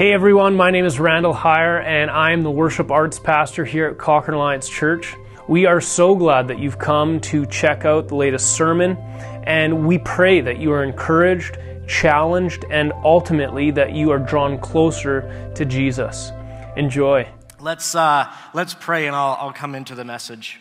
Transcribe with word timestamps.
Hey 0.00 0.14
everyone, 0.14 0.56
my 0.56 0.70
name 0.70 0.86
is 0.86 0.98
Randall 0.98 1.34
Heyer 1.34 1.84
and 1.84 2.10
I'm 2.10 2.42
the 2.42 2.50
worship 2.50 2.90
arts 2.90 3.18
pastor 3.18 3.66
here 3.66 3.86
at 3.86 3.98
Cochrane 3.98 4.34
Alliance 4.34 4.66
Church. 4.66 5.14
We 5.46 5.66
are 5.66 5.82
so 5.82 6.14
glad 6.14 6.48
that 6.48 6.58
you've 6.58 6.78
come 6.78 7.20
to 7.20 7.44
check 7.44 7.84
out 7.84 8.08
the 8.08 8.14
latest 8.14 8.54
sermon 8.54 8.96
and 9.44 9.86
we 9.86 9.98
pray 9.98 10.40
that 10.40 10.56
you 10.56 10.72
are 10.72 10.82
encouraged, 10.82 11.58
challenged, 11.86 12.64
and 12.70 12.94
ultimately 13.04 13.72
that 13.72 13.92
you 13.92 14.10
are 14.10 14.18
drawn 14.18 14.58
closer 14.58 15.52
to 15.56 15.66
Jesus. 15.66 16.32
Enjoy. 16.78 17.28
Let's, 17.60 17.94
uh, 17.94 18.32
let's 18.54 18.72
pray 18.72 19.06
and 19.06 19.14
I'll, 19.14 19.36
I'll 19.38 19.52
come 19.52 19.74
into 19.74 19.94
the 19.94 20.06
message. 20.06 20.60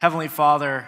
Heavenly 0.00 0.28
Father, 0.28 0.86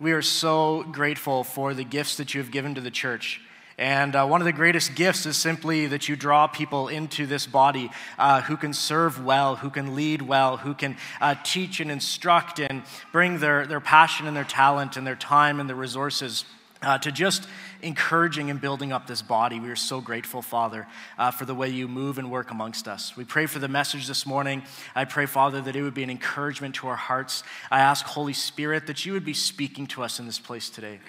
we 0.00 0.10
are 0.10 0.22
so 0.22 0.82
grateful 0.90 1.44
for 1.44 1.74
the 1.74 1.84
gifts 1.84 2.16
that 2.16 2.34
you 2.34 2.42
have 2.42 2.50
given 2.50 2.74
to 2.74 2.80
the 2.80 2.90
church. 2.90 3.40
And 3.78 4.16
uh, 4.16 4.26
one 4.26 4.40
of 4.40 4.46
the 4.46 4.52
greatest 4.52 4.94
gifts 4.94 5.26
is 5.26 5.36
simply 5.36 5.86
that 5.88 6.08
you 6.08 6.16
draw 6.16 6.46
people 6.46 6.88
into 6.88 7.26
this 7.26 7.46
body 7.46 7.90
uh, 8.18 8.40
who 8.40 8.56
can 8.56 8.72
serve 8.72 9.22
well, 9.22 9.56
who 9.56 9.68
can 9.68 9.94
lead 9.94 10.22
well, 10.22 10.56
who 10.56 10.72
can 10.72 10.96
uh, 11.20 11.34
teach 11.44 11.80
and 11.80 11.90
instruct 11.90 12.58
and 12.58 12.82
bring 13.12 13.38
their, 13.38 13.66
their 13.66 13.80
passion 13.80 14.26
and 14.26 14.34
their 14.34 14.44
talent 14.44 14.96
and 14.96 15.06
their 15.06 15.16
time 15.16 15.60
and 15.60 15.68
their 15.68 15.76
resources. 15.76 16.44
Uh, 16.82 16.98
to 16.98 17.10
just 17.10 17.48
encouraging 17.80 18.50
and 18.50 18.60
building 18.60 18.92
up 18.92 19.06
this 19.06 19.22
body. 19.22 19.58
We 19.58 19.70
are 19.70 19.76
so 19.76 20.02
grateful, 20.02 20.42
Father, 20.42 20.86
uh, 21.16 21.30
for 21.30 21.46
the 21.46 21.54
way 21.54 21.70
you 21.70 21.88
move 21.88 22.18
and 22.18 22.30
work 22.30 22.50
amongst 22.50 22.86
us. 22.86 23.16
We 23.16 23.24
pray 23.24 23.46
for 23.46 23.58
the 23.58 23.66
message 23.66 24.06
this 24.06 24.26
morning. 24.26 24.62
I 24.94 25.06
pray, 25.06 25.24
Father, 25.24 25.62
that 25.62 25.74
it 25.74 25.82
would 25.82 25.94
be 25.94 26.02
an 26.02 26.10
encouragement 26.10 26.74
to 26.76 26.88
our 26.88 26.96
hearts. 26.96 27.42
I 27.70 27.80
ask, 27.80 28.04
Holy 28.04 28.34
Spirit, 28.34 28.86
that 28.88 29.06
you 29.06 29.14
would 29.14 29.24
be 29.24 29.32
speaking 29.32 29.86
to 29.88 30.02
us 30.02 30.20
in 30.20 30.26
this 30.26 30.38
place 30.38 30.68
today 30.68 31.00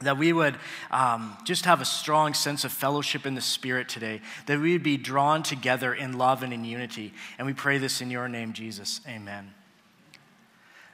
that 0.00 0.18
we 0.18 0.32
would 0.32 0.56
um, 0.90 1.36
just 1.44 1.64
have 1.64 1.80
a 1.80 1.84
strong 1.84 2.34
sense 2.34 2.64
of 2.64 2.72
fellowship 2.72 3.26
in 3.26 3.34
the 3.34 3.40
Spirit 3.40 3.88
today, 3.88 4.20
that 4.46 4.60
we 4.60 4.72
would 4.72 4.82
be 4.82 4.96
drawn 4.96 5.42
together 5.42 5.92
in 5.92 6.18
love 6.18 6.42
and 6.42 6.52
in 6.52 6.64
unity. 6.64 7.12
And 7.38 7.46
we 7.46 7.52
pray 7.52 7.78
this 7.78 8.00
in 8.00 8.10
your 8.10 8.28
name, 8.28 8.52
Jesus. 8.52 9.00
Amen. 9.08 9.52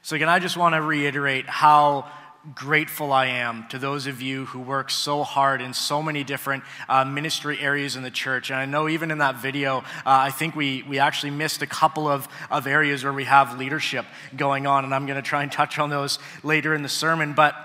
So, 0.02 0.16
again, 0.16 0.28
I 0.28 0.38
just 0.38 0.56
want 0.56 0.74
to 0.74 0.82
reiterate 0.82 1.46
how 1.46 2.10
grateful 2.54 3.10
I 3.10 3.26
am 3.26 3.66
to 3.68 3.78
those 3.78 4.06
of 4.06 4.20
you 4.20 4.44
who 4.44 4.60
work 4.60 4.90
so 4.90 5.22
hard 5.22 5.62
in 5.62 5.72
so 5.72 6.02
many 6.02 6.24
different 6.24 6.62
uh, 6.90 7.04
ministry 7.04 7.58
areas 7.58 7.96
in 7.96 8.02
the 8.02 8.10
church. 8.10 8.50
And 8.50 8.58
I 8.58 8.66
know 8.66 8.86
even 8.86 9.10
in 9.10 9.18
that 9.18 9.36
video, 9.36 9.78
uh, 9.78 9.82
I 10.04 10.30
think 10.30 10.54
we, 10.54 10.82
we 10.82 10.98
actually 10.98 11.30
missed 11.30 11.62
a 11.62 11.66
couple 11.66 12.06
of, 12.06 12.28
of 12.50 12.66
areas 12.66 13.02
where 13.02 13.14
we 13.14 13.24
have 13.24 13.58
leadership 13.58 14.04
going 14.36 14.66
on. 14.66 14.84
And 14.84 14.94
I'm 14.94 15.06
going 15.06 15.16
to 15.16 15.26
try 15.26 15.42
and 15.42 15.50
touch 15.50 15.78
on 15.78 15.88
those 15.88 16.18
later 16.42 16.74
in 16.74 16.82
the 16.82 16.88
sermon. 16.88 17.32
But 17.32 17.56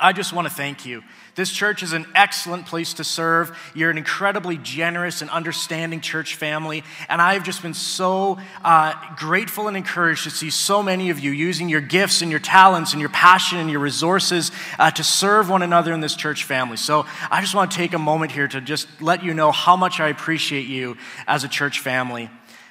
I 0.00 0.12
just 0.12 0.32
want 0.32 0.48
to 0.48 0.52
thank 0.52 0.84
you. 0.84 1.04
This 1.36 1.50
church 1.50 1.82
is 1.82 1.92
an 1.92 2.06
excellent 2.16 2.66
place 2.66 2.94
to 2.94 3.04
serve. 3.04 3.56
You're 3.74 3.90
an 3.90 3.98
incredibly 3.98 4.56
generous 4.56 5.22
and 5.22 5.30
understanding 5.30 6.00
church 6.00 6.34
family. 6.34 6.82
And 7.08 7.22
I've 7.22 7.44
just 7.44 7.62
been 7.62 7.74
so 7.74 8.38
uh, 8.64 8.94
grateful 9.16 9.68
and 9.68 9.76
encouraged 9.76 10.24
to 10.24 10.30
see 10.30 10.50
so 10.50 10.82
many 10.82 11.10
of 11.10 11.20
you 11.20 11.30
using 11.30 11.68
your 11.68 11.80
gifts 11.80 12.22
and 12.22 12.30
your 12.30 12.40
talents 12.40 12.92
and 12.92 13.00
your 13.00 13.10
passion 13.10 13.58
and 13.58 13.70
your 13.70 13.80
resources 13.80 14.50
uh, 14.80 14.90
to 14.92 15.04
serve 15.04 15.48
one 15.48 15.62
another 15.62 15.92
in 15.92 16.00
this 16.00 16.16
church 16.16 16.42
family. 16.42 16.76
So 16.76 17.06
I 17.30 17.40
just 17.40 17.54
want 17.54 17.70
to 17.70 17.76
take 17.76 17.94
a 17.94 17.98
moment 17.98 18.32
here 18.32 18.48
to 18.48 18.60
just 18.60 18.88
let 19.00 19.22
you 19.22 19.32
know 19.32 19.52
how 19.52 19.76
much 19.76 20.00
I 20.00 20.08
appreciate 20.08 20.66
you 20.66 20.96
as 21.26 21.44
a 21.44 21.48
church 21.48 21.78
family. 21.80 22.30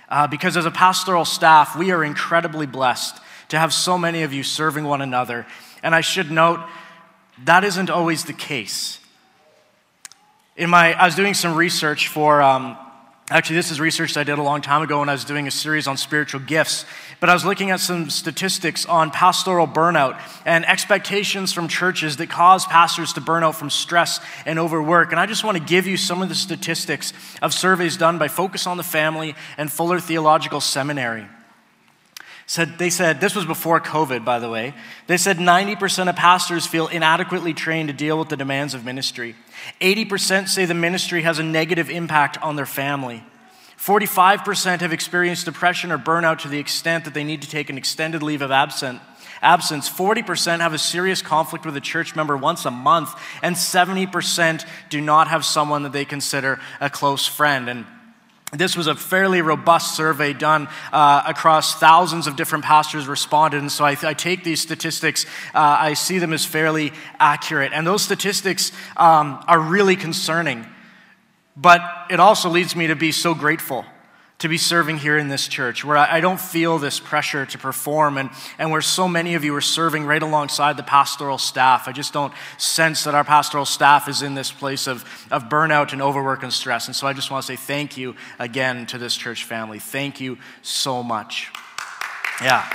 Uh, 0.10 0.28
because 0.28 0.58
as 0.58 0.66
a 0.66 0.72
pastoral 0.72 1.26
staff, 1.26 1.78
we 1.78 1.92
are 1.92 2.04
incredibly 2.04 2.66
blessed 2.66 3.18
to 3.50 3.60
have 3.60 3.74
so 3.74 3.98
many 3.98 4.24
of 4.24 4.34
you 4.34 4.44
serving 4.44 4.84
one 4.84 5.02
another. 5.02 5.46
And 5.82 5.94
I 5.94 6.02
should 6.02 6.32
note, 6.32 6.60
that 7.46 7.64
isn't 7.64 7.90
always 7.90 8.26
the 8.26 8.34
case. 8.34 9.00
In 10.56 10.70
my, 10.70 10.94
I 10.94 11.06
was 11.06 11.16
doing 11.16 11.34
some 11.34 11.56
research 11.56 12.08
for, 12.08 12.42
um, 12.42 12.78
actually, 13.30 13.56
this 13.56 13.72
is 13.72 13.80
research 13.80 14.16
I 14.16 14.24
did 14.24 14.38
a 14.38 14.44
long 14.44 14.62
time 14.62 14.82
ago 14.82 15.00
when 15.00 15.10
I 15.10 15.14
was 15.14 15.26
doing 15.26 15.48
a 15.48 15.52
series 15.52 15.88
on 15.88 15.98
spiritual 15.98 16.40
gifts. 16.42 16.86
But 17.20 17.30
I 17.30 17.34
was 17.34 17.44
looking 17.44 17.72
at 17.72 17.80
some 17.80 18.10
statistics 18.10 18.86
on 18.86 19.10
pastoral 19.10 19.68
burnout 19.68 20.22
and 20.46 20.66
expectations 20.66 21.52
from 21.52 21.68
churches 21.68 22.18
that 22.18 22.30
cause 22.30 22.66
pastors 22.66 23.14
to 23.14 23.22
burn 23.22 23.44
out 23.44 23.56
from 23.56 23.70
stress 23.70 24.20
and 24.46 24.60
overwork. 24.60 25.12
And 25.12 25.20
I 25.20 25.26
just 25.26 25.44
want 25.44 25.58
to 25.58 25.64
give 25.64 25.88
you 25.88 25.98
some 25.98 26.22
of 26.22 26.30
the 26.30 26.36
statistics 26.36 27.14
of 27.42 27.54
surveys 27.54 27.98
done 27.98 28.20
by 28.20 28.28
Focus 28.28 28.68
on 28.68 28.78
the 28.78 28.84
Family 28.84 29.36
and 29.58 29.72
Fuller 29.72 30.00
Theological 30.00 30.62
Seminary 30.62 31.26
said 32.46 32.78
they 32.78 32.90
said 32.90 33.22
this 33.22 33.36
was 33.36 33.46
before 33.46 33.80
covid 33.80 34.26
by 34.26 34.40
the 34.40 34.50
way. 34.50 34.74
They 35.08 35.18
said 35.18 35.38
90% 35.38 36.10
of 36.10 36.16
pastors 36.16 36.66
feel 36.66 36.88
inadequately 36.88 37.54
trained 37.54 37.90
to 37.90 37.94
deal 37.94 38.20
with 38.20 38.30
the 38.30 38.38
demands 38.38 38.74
of 38.74 38.86
ministry. 38.86 39.36
80% 39.82 40.48
say 40.50 40.66
the 40.66 40.74
ministry 40.74 41.22
has 41.22 41.40
a 41.40 41.44
negative 41.44 41.90
impact 41.90 42.38
on 42.42 42.56
their 42.56 42.66
family. 42.66 43.24
45% 43.78 44.80
have 44.80 44.94
experienced 44.94 45.46
depression 45.46 45.92
or 45.92 45.98
burnout 45.98 46.40
to 46.40 46.48
the 46.48 46.60
extent 46.60 47.04
that 47.04 47.14
they 47.14 47.24
need 47.24 47.42
to 47.42 47.50
take 47.50 47.70
an 47.70 47.78
extended 47.78 48.24
leave 48.24 48.42
of 48.42 48.52
absence. 48.52 49.02
absence 49.42 49.90
40% 49.90 50.60
have 50.60 50.74
a 50.74 50.78
serious 50.78 51.22
conflict 51.22 51.66
with 51.66 51.76
a 51.76 51.82
church 51.82 52.16
member 52.16 52.38
once 52.38 52.66
a 52.66 52.72
month 52.72 53.14
and 53.42 53.58
70% 53.58 54.66
do 54.90 55.02
not 55.02 55.28
have 55.28 55.44
someone 55.44 55.84
that 55.84 55.92
they 55.92 56.06
consider 56.06 56.62
a 56.80 56.90
close 56.90 57.28
friend. 57.28 57.68
And 57.68 57.86
this 58.54 58.78
was 58.78 58.88
a 58.88 58.96
fairly 58.96 59.42
robust 59.42 59.96
survey 59.96 60.34
done 60.34 60.68
uh, 60.92 61.24
across 61.26 61.80
thousands 61.80 62.28
of 62.28 62.36
different 62.36 62.64
pastors 62.64 63.08
responded. 63.08 63.62
And 63.62 63.72
so 63.72 63.84
I, 63.84 63.98
I 64.04 64.14
take 64.14 64.44
these 64.44 64.62
statistics, 64.62 65.26
uh, 65.56 65.78
I 65.80 65.94
see 65.94 66.20
them 66.20 66.34
as 66.34 66.46
fairly 66.46 66.94
accurate. 67.20 67.72
And 67.74 67.86
those 67.86 68.04
statistics 68.04 68.72
um, 68.96 69.44
are 69.48 69.60
really 69.60 69.96
concerning. 69.96 70.66
But 71.56 71.82
it 72.10 72.20
also 72.20 72.50
leads 72.50 72.76
me 72.76 72.88
to 72.88 72.96
be 72.96 73.12
so 73.12 73.34
grateful 73.34 73.86
to 74.44 74.50
be 74.50 74.58
serving 74.58 74.98
here 74.98 75.18
in 75.18 75.30
this 75.30 75.48
church, 75.48 75.86
where 75.86 75.96
I 75.96 76.20
don't 76.20 76.40
feel 76.40 76.78
this 76.78 77.00
pressure 77.00 77.46
to 77.46 77.58
perform, 77.58 78.18
and, 78.18 78.30
and 78.60 78.72
where 78.72 78.82
so 78.82 79.08
many 79.08 79.36
of 79.36 79.46
you 79.46 79.56
are 79.56 79.62
serving 79.62 80.06
right 80.06 80.22
alongside 80.22 80.76
the 80.76 80.84
pastoral 80.84 81.38
staff. 81.38 81.88
I 81.88 81.94
just 81.94 82.12
don't 82.12 82.34
sense 82.58 83.06
that 83.06 83.16
our 83.16 83.24
pastoral 83.24 83.64
staff 83.64 84.10
is 84.10 84.22
in 84.22 84.36
this 84.36 84.52
place 84.52 84.86
of, 84.86 85.06
of 85.32 85.44
burnout 85.44 85.94
and 85.94 86.02
overwork 86.02 86.44
and 86.44 86.52
stress. 86.52 86.88
And 86.88 86.96
so 86.96 87.08
I 87.08 87.14
just 87.14 87.32
want 87.32 87.46
to 87.46 87.48
say 87.48 87.56
thank 87.56 87.96
you 87.96 88.18
again 88.38 88.86
to 88.88 88.98
this 88.98 89.16
church 89.16 89.46
family. 89.46 89.80
Thank 89.80 90.20
you 90.20 90.38
so 90.62 91.02
much. 91.04 91.50
Yeah. 92.42 92.70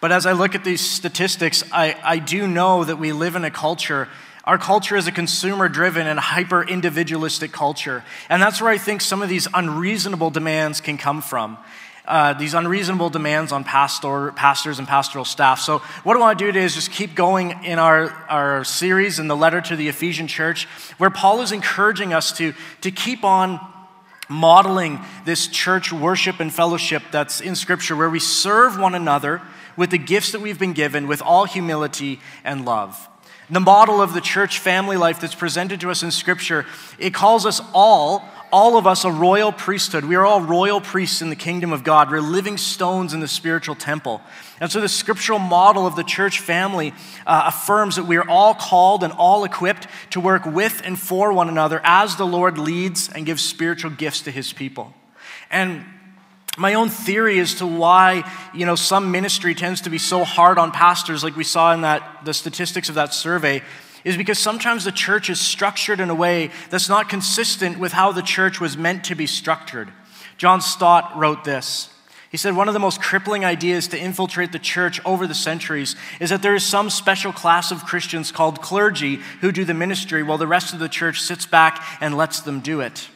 But 0.00 0.12
as 0.12 0.24
I 0.24 0.32
look 0.32 0.54
at 0.54 0.64
these 0.64 0.80
statistics, 0.80 1.62
I, 1.72 1.94
I 2.02 2.20
do 2.20 2.46
know 2.46 2.84
that 2.84 2.96
we 2.96 3.12
live 3.12 3.36
in 3.36 3.44
a 3.44 3.50
culture 3.50 4.08
our 4.48 4.56
culture 4.56 4.96
is 4.96 5.06
a 5.06 5.12
consumer 5.12 5.68
driven 5.68 6.06
and 6.06 6.18
hyper 6.18 6.62
individualistic 6.62 7.52
culture. 7.52 8.02
And 8.30 8.40
that's 8.40 8.62
where 8.62 8.70
I 8.70 8.78
think 8.78 9.02
some 9.02 9.20
of 9.20 9.28
these 9.28 9.46
unreasonable 9.52 10.30
demands 10.30 10.80
can 10.80 10.96
come 10.96 11.20
from. 11.20 11.58
Uh, 12.06 12.32
these 12.32 12.54
unreasonable 12.54 13.10
demands 13.10 13.52
on 13.52 13.62
pastor, 13.62 14.32
pastors 14.32 14.78
and 14.78 14.88
pastoral 14.88 15.26
staff. 15.26 15.60
So, 15.60 15.80
what 16.02 16.16
I 16.16 16.20
want 16.20 16.38
to 16.38 16.46
do 16.46 16.50
today 16.50 16.64
is 16.64 16.74
just 16.74 16.90
keep 16.90 17.14
going 17.14 17.62
in 17.62 17.78
our, 17.78 18.08
our 18.30 18.64
series 18.64 19.18
in 19.18 19.28
the 19.28 19.36
letter 19.36 19.60
to 19.60 19.76
the 19.76 19.88
Ephesian 19.88 20.26
church, 20.26 20.64
where 20.96 21.10
Paul 21.10 21.42
is 21.42 21.52
encouraging 21.52 22.14
us 22.14 22.32
to, 22.38 22.54
to 22.80 22.90
keep 22.90 23.24
on 23.24 23.60
modeling 24.30 24.98
this 25.26 25.46
church 25.48 25.92
worship 25.92 26.40
and 26.40 26.50
fellowship 26.50 27.02
that's 27.12 27.42
in 27.42 27.54
Scripture, 27.54 27.94
where 27.94 28.08
we 28.08 28.18
serve 28.18 28.78
one 28.78 28.94
another 28.94 29.42
with 29.76 29.90
the 29.90 29.98
gifts 29.98 30.32
that 30.32 30.40
we've 30.40 30.58
been 30.58 30.72
given 30.72 31.06
with 31.06 31.20
all 31.20 31.44
humility 31.44 32.18
and 32.44 32.64
love. 32.64 33.10
The 33.50 33.60
model 33.60 34.02
of 34.02 34.12
the 34.12 34.20
church 34.20 34.58
family 34.58 34.96
life 34.96 35.20
that's 35.20 35.34
presented 35.34 35.80
to 35.80 35.90
us 35.90 36.02
in 36.02 36.10
Scripture, 36.10 36.66
it 36.98 37.14
calls 37.14 37.46
us 37.46 37.62
all, 37.72 38.28
all 38.52 38.76
of 38.76 38.86
us, 38.86 39.04
a 39.04 39.10
royal 39.10 39.52
priesthood. 39.52 40.04
We 40.04 40.16
are 40.16 40.26
all 40.26 40.42
royal 40.42 40.82
priests 40.82 41.22
in 41.22 41.30
the 41.30 41.36
kingdom 41.36 41.72
of 41.72 41.82
God. 41.82 42.10
We're 42.10 42.20
living 42.20 42.58
stones 42.58 43.14
in 43.14 43.20
the 43.20 43.28
spiritual 43.28 43.74
temple. 43.74 44.20
And 44.60 44.70
so 44.70 44.82
the 44.82 44.88
scriptural 44.88 45.38
model 45.38 45.86
of 45.86 45.96
the 45.96 46.04
church 46.04 46.40
family 46.40 46.92
uh, 47.26 47.44
affirms 47.46 47.96
that 47.96 48.04
we 48.04 48.16
are 48.16 48.28
all 48.28 48.54
called 48.54 49.02
and 49.02 49.14
all 49.14 49.44
equipped 49.44 49.86
to 50.10 50.20
work 50.20 50.44
with 50.44 50.82
and 50.84 50.98
for 50.98 51.32
one 51.32 51.48
another 51.48 51.80
as 51.84 52.16
the 52.16 52.26
Lord 52.26 52.58
leads 52.58 53.08
and 53.08 53.24
gives 53.24 53.42
spiritual 53.42 53.90
gifts 53.92 54.22
to 54.22 54.30
his 54.30 54.52
people. 54.52 54.92
And 55.50 55.84
my 56.58 56.74
own 56.74 56.88
theory 56.88 57.38
as 57.38 57.54
to 57.54 57.66
why 57.66 58.28
you 58.52 58.66
know 58.66 58.74
some 58.74 59.10
ministry 59.10 59.54
tends 59.54 59.82
to 59.82 59.90
be 59.90 59.98
so 59.98 60.24
hard 60.24 60.58
on 60.58 60.70
pastors 60.70 61.22
like 61.22 61.36
we 61.36 61.44
saw 61.44 61.72
in 61.72 61.82
that 61.82 62.24
the 62.24 62.34
statistics 62.34 62.88
of 62.88 62.96
that 62.96 63.14
survey 63.14 63.62
is 64.04 64.16
because 64.16 64.38
sometimes 64.38 64.84
the 64.84 64.92
church 64.92 65.30
is 65.30 65.40
structured 65.40 66.00
in 66.00 66.10
a 66.10 66.14
way 66.14 66.50
that's 66.70 66.88
not 66.88 67.08
consistent 67.08 67.78
with 67.78 67.92
how 67.92 68.12
the 68.12 68.22
church 68.22 68.60
was 68.60 68.76
meant 68.76 69.04
to 69.04 69.14
be 69.14 69.26
structured 69.26 69.92
john 70.36 70.60
stott 70.60 71.16
wrote 71.16 71.44
this 71.44 71.90
he 72.30 72.36
said 72.36 72.54
one 72.54 72.68
of 72.68 72.74
the 72.74 72.80
most 72.80 73.00
crippling 73.00 73.44
ideas 73.44 73.88
to 73.88 73.98
infiltrate 73.98 74.52
the 74.52 74.58
church 74.58 75.00
over 75.04 75.26
the 75.26 75.34
centuries 75.34 75.96
is 76.20 76.28
that 76.30 76.42
there 76.42 76.54
is 76.54 76.62
some 76.62 76.90
special 76.90 77.32
class 77.32 77.70
of 77.70 77.86
Christians 77.86 78.30
called 78.32 78.60
clergy 78.60 79.16
who 79.40 79.50
do 79.50 79.64
the 79.64 79.72
ministry 79.72 80.22
while 80.22 80.36
the 80.36 80.46
rest 80.46 80.74
of 80.74 80.78
the 80.78 80.90
church 80.90 81.22
sits 81.22 81.46
back 81.46 81.82
and 82.02 82.18
lets 82.18 82.42
them 82.42 82.60
do 82.60 82.82
it. 82.82 83.08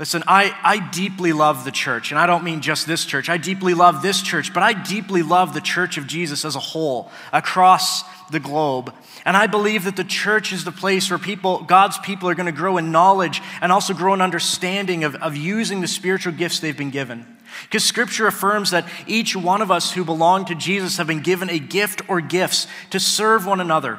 Listen, 0.00 0.24
I, 0.26 0.56
I 0.62 0.78
deeply 0.78 1.34
love 1.34 1.66
the 1.66 1.70
church, 1.70 2.10
and 2.10 2.18
I 2.18 2.24
don't 2.24 2.42
mean 2.42 2.62
just 2.62 2.86
this 2.86 3.04
church. 3.04 3.28
I 3.28 3.36
deeply 3.36 3.74
love 3.74 4.00
this 4.00 4.22
church, 4.22 4.54
but 4.54 4.62
I 4.62 4.72
deeply 4.72 5.22
love 5.22 5.52
the 5.52 5.60
church 5.60 5.98
of 5.98 6.06
Jesus 6.06 6.46
as 6.46 6.56
a 6.56 6.58
whole, 6.58 7.12
across 7.34 8.02
the 8.30 8.40
globe. 8.40 8.94
And 9.26 9.36
I 9.36 9.46
believe 9.46 9.84
that 9.84 9.96
the 9.96 10.04
church 10.04 10.54
is 10.54 10.64
the 10.64 10.72
place 10.72 11.10
where 11.10 11.18
people, 11.18 11.64
God's 11.64 11.98
people 11.98 12.30
are 12.30 12.34
going 12.34 12.46
to 12.46 12.52
grow 12.52 12.78
in 12.78 12.90
knowledge 12.90 13.42
and 13.60 13.70
also 13.70 13.92
grow 13.92 14.14
in 14.14 14.22
understanding 14.22 15.04
of, 15.04 15.16
of 15.16 15.36
using 15.36 15.82
the 15.82 15.86
spiritual 15.86 16.32
gifts 16.32 16.60
they've 16.60 16.74
been 16.74 16.88
given. 16.88 17.26
Because 17.64 17.84
scripture 17.84 18.26
affirms 18.26 18.70
that 18.70 18.88
each 19.06 19.36
one 19.36 19.60
of 19.60 19.70
us 19.70 19.92
who 19.92 20.06
belong 20.06 20.46
to 20.46 20.54
Jesus 20.54 20.96
have 20.96 21.08
been 21.08 21.20
given 21.20 21.50
a 21.50 21.58
gift 21.58 22.08
or 22.08 22.22
gifts 22.22 22.66
to 22.88 22.98
serve 22.98 23.44
one 23.44 23.60
another 23.60 23.98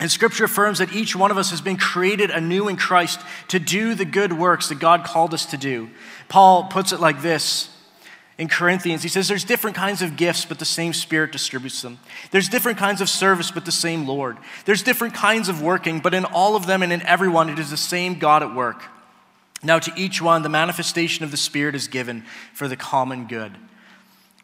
and 0.00 0.10
scripture 0.10 0.44
affirms 0.44 0.78
that 0.78 0.94
each 0.94 1.14
one 1.14 1.30
of 1.30 1.36
us 1.36 1.50
has 1.50 1.60
been 1.60 1.76
created 1.76 2.30
anew 2.30 2.68
in 2.68 2.76
Christ 2.76 3.20
to 3.48 3.60
do 3.60 3.94
the 3.94 4.06
good 4.06 4.32
works 4.32 4.70
that 4.70 4.78
God 4.80 5.04
called 5.04 5.34
us 5.34 5.44
to 5.46 5.58
do. 5.58 5.90
Paul 6.28 6.64
puts 6.64 6.90
it 6.90 7.00
like 7.00 7.20
this 7.20 7.68
in 8.38 8.48
Corinthians. 8.48 9.02
He 9.02 9.10
says, 9.10 9.28
There's 9.28 9.44
different 9.44 9.76
kinds 9.76 10.00
of 10.00 10.16
gifts, 10.16 10.46
but 10.46 10.58
the 10.58 10.64
same 10.64 10.94
Spirit 10.94 11.32
distributes 11.32 11.82
them. 11.82 11.98
There's 12.30 12.48
different 12.48 12.78
kinds 12.78 13.02
of 13.02 13.10
service, 13.10 13.50
but 13.50 13.66
the 13.66 13.72
same 13.72 14.08
Lord. 14.08 14.38
There's 14.64 14.82
different 14.82 15.12
kinds 15.12 15.50
of 15.50 15.60
working, 15.60 16.00
but 16.00 16.14
in 16.14 16.24
all 16.24 16.56
of 16.56 16.66
them 16.66 16.82
and 16.82 16.94
in 16.94 17.02
everyone, 17.02 17.50
it 17.50 17.58
is 17.58 17.70
the 17.70 17.76
same 17.76 18.18
God 18.18 18.42
at 18.42 18.54
work. 18.54 18.84
Now, 19.62 19.78
to 19.78 19.92
each 19.94 20.22
one, 20.22 20.40
the 20.40 20.48
manifestation 20.48 21.26
of 21.26 21.30
the 21.30 21.36
Spirit 21.36 21.74
is 21.74 21.86
given 21.86 22.24
for 22.54 22.66
the 22.66 22.76
common 22.76 23.26
good. 23.26 23.52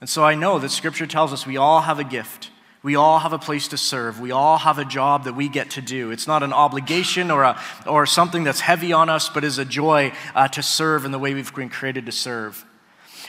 And 0.02 0.10
so 0.10 0.22
I 0.22 0.34
know 0.34 0.58
that 0.58 0.70
Scripture 0.70 1.06
tells 1.06 1.32
us 1.32 1.46
we 1.46 1.56
all 1.56 1.80
have 1.80 1.98
a 1.98 2.04
gift. 2.04 2.50
We 2.86 2.94
all 2.94 3.18
have 3.18 3.32
a 3.32 3.38
place 3.38 3.66
to 3.68 3.76
serve. 3.76 4.20
We 4.20 4.30
all 4.30 4.58
have 4.58 4.78
a 4.78 4.84
job 4.84 5.24
that 5.24 5.34
we 5.34 5.48
get 5.48 5.70
to 5.70 5.80
do. 5.80 6.12
It's 6.12 6.28
not 6.28 6.44
an 6.44 6.52
obligation 6.52 7.32
or, 7.32 7.42
a, 7.42 7.60
or 7.84 8.06
something 8.06 8.44
that's 8.44 8.60
heavy 8.60 8.92
on 8.92 9.08
us, 9.08 9.28
but 9.28 9.42
is 9.42 9.58
a 9.58 9.64
joy 9.64 10.12
uh, 10.36 10.46
to 10.46 10.62
serve 10.62 11.04
in 11.04 11.10
the 11.10 11.18
way 11.18 11.34
we've 11.34 11.52
been 11.52 11.68
created 11.68 12.06
to 12.06 12.12
serve. 12.12 12.64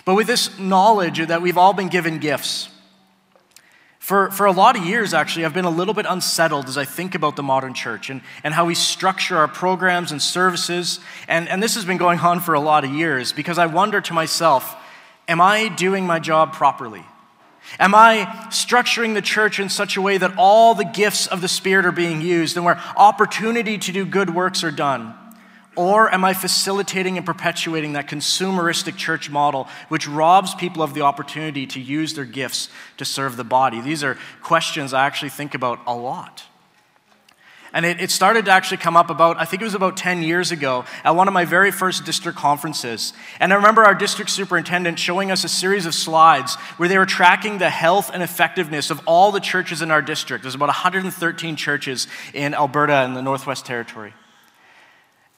But 0.06 0.14
with 0.14 0.28
this 0.28 0.60
knowledge 0.60 1.26
that 1.26 1.42
we've 1.42 1.58
all 1.58 1.74
been 1.74 1.88
given 1.88 2.20
gifts, 2.20 2.70
for, 3.98 4.30
for 4.30 4.46
a 4.46 4.52
lot 4.52 4.78
of 4.78 4.86
years, 4.86 5.16
actually, 5.16 5.46
I've 5.46 5.56
been 5.56 5.66
a 5.66 5.72
little 5.72 5.96
bit 5.96 6.06
unsettled 6.08 6.68
as 6.68 6.78
I 6.78 6.86
think 6.86 7.16
about 7.16 7.36
the 7.36 7.42
modern 7.42 7.74
church 7.74 8.12
and, 8.12 8.22
and 8.44 8.54
how 8.54 8.66
we 8.66 8.76
structure 8.76 9.38
our 9.38 9.48
programs 9.48 10.12
and 10.12 10.22
services. 10.22 11.00
And, 11.28 11.50
and 11.50 11.64
this 11.64 11.74
has 11.74 11.84
been 11.84 11.98
going 11.98 12.20
on 12.20 12.42
for 12.42 12.54
a 12.54 12.60
lot 12.60 12.84
of 12.84 12.92
years 12.92 13.34
because 13.34 13.58
I 13.58 13.66
wonder 13.66 14.02
to 14.02 14.14
myself, 14.14 14.76
am 15.28 15.42
I 15.42 15.70
doing 15.70 16.06
my 16.06 16.20
job 16.20 16.54
properly? 16.54 17.04
Am 17.80 17.94
I 17.94 18.48
structuring 18.50 19.14
the 19.14 19.22
church 19.22 19.60
in 19.60 19.70
such 19.70 19.98
a 19.98 20.02
way 20.02 20.18
that 20.18 20.34
all 20.38 20.74
the 20.74 20.86
gifts 20.86 21.28
of 21.28 21.42
the 21.42 21.48
Spirit 21.48 21.86
are 21.86 21.92
being 21.92 22.22
used 22.22 22.56
and 22.56 22.66
where 22.66 22.82
opportunity 22.96 23.78
to 23.78 23.92
do 23.92 24.06
good 24.06 24.34
works 24.34 24.64
are 24.64 24.72
done? 24.72 25.14
Or 25.76 26.12
am 26.12 26.26
I 26.26 26.34
facilitating 26.34 27.18
and 27.18 27.26
perpetuating 27.26 27.94
that 27.94 28.08
consumeristic 28.08 28.98
church 28.98 29.30
model 29.30 29.68
which 29.90 30.08
robs 30.08 30.56
people 30.56 30.82
of 30.82 30.96
the 30.96 31.02
opportunity 31.02 31.68
to 31.68 31.80
use 31.80 32.16
their 32.16 32.26
gifts 32.26 32.70
to 32.98 33.06
serve 33.06 33.38
the 33.38 33.44
body? 33.44 33.80
These 33.80 34.04
are 34.04 34.18
questions 34.42 34.92
I 34.92 35.06
actually 35.06 35.30
think 35.30 35.54
about 35.54 35.80
a 35.86 35.94
lot. 35.94 36.47
And 37.74 37.86
it, 37.86 38.02
it, 38.02 38.12
started 38.12 38.46
to 38.46 38.52
actually 38.52 38.78
come 38.78 38.96
up 38.96 39.10
about, 39.10 39.38
I 39.38 39.46
think 39.46 39.62
it 39.62 39.66
was 39.66 39.74
about 39.74 39.98
10 39.98 40.24
years 40.24 40.52
ago, 40.52 40.86
at 41.04 41.12
one 41.12 41.28
of 41.28 41.34
my 41.34 41.46
very 41.46 41.72
first 41.72 42.06
district 42.06 42.38
conferences. 42.38 43.14
And 43.40 43.52
I 43.52 43.58
remember 43.58 43.84
our 43.84 43.96
district 43.96 44.32
superintendent 44.32 45.00
showing 45.00 45.32
us 45.32 45.44
a 45.44 45.50
series 45.50 45.86
of 45.86 45.94
slides 45.94 46.56
where 46.78 46.88
they 46.88 46.98
were 46.98 47.06
tracking 47.06 47.58
the 47.58 47.70
health 47.70 48.10
and 48.14 48.24
effectiveness 48.24 48.90
of 48.90 49.02
all 49.06 49.32
the 49.32 49.40
churches 49.40 49.82
in 49.82 49.92
our 49.92 50.02
district. 50.02 50.44
There's 50.44 50.56
about 50.56 50.68
113 50.68 51.56
churches 51.56 52.08
in 52.34 52.54
Alberta 52.54 52.94
and 52.94 53.16
the 53.16 53.22
Northwest 53.22 53.66
Territory. 53.66 54.14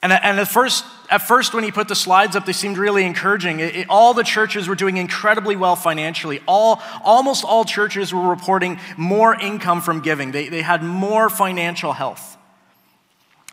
And, 0.01 0.13
and 0.13 0.39
at, 0.39 0.47
first, 0.47 0.85
at 1.09 1.17
first, 1.17 1.53
when 1.53 1.65
he 1.65 1.71
put 1.71 1.89
the 1.89 1.95
slides 1.95 2.35
up, 2.35 2.45
they 2.45 2.53
seemed 2.53 2.77
really 2.77 3.05
encouraging. 3.05 3.59
It, 3.59 3.75
it, 3.75 3.89
all 3.89 4.13
the 4.13 4.23
churches 4.23 4.67
were 4.67 4.75
doing 4.75 4.95
incredibly 4.95 5.57
well 5.57 5.75
financially. 5.75 6.39
All, 6.47 6.81
almost 7.03 7.43
all 7.43 7.65
churches 7.65 8.13
were 8.13 8.29
reporting 8.29 8.79
more 8.95 9.35
income 9.35 9.81
from 9.81 9.99
giving, 10.01 10.31
they, 10.31 10.47
they 10.47 10.61
had 10.61 10.83
more 10.83 11.29
financial 11.29 11.91
health. 11.91 12.37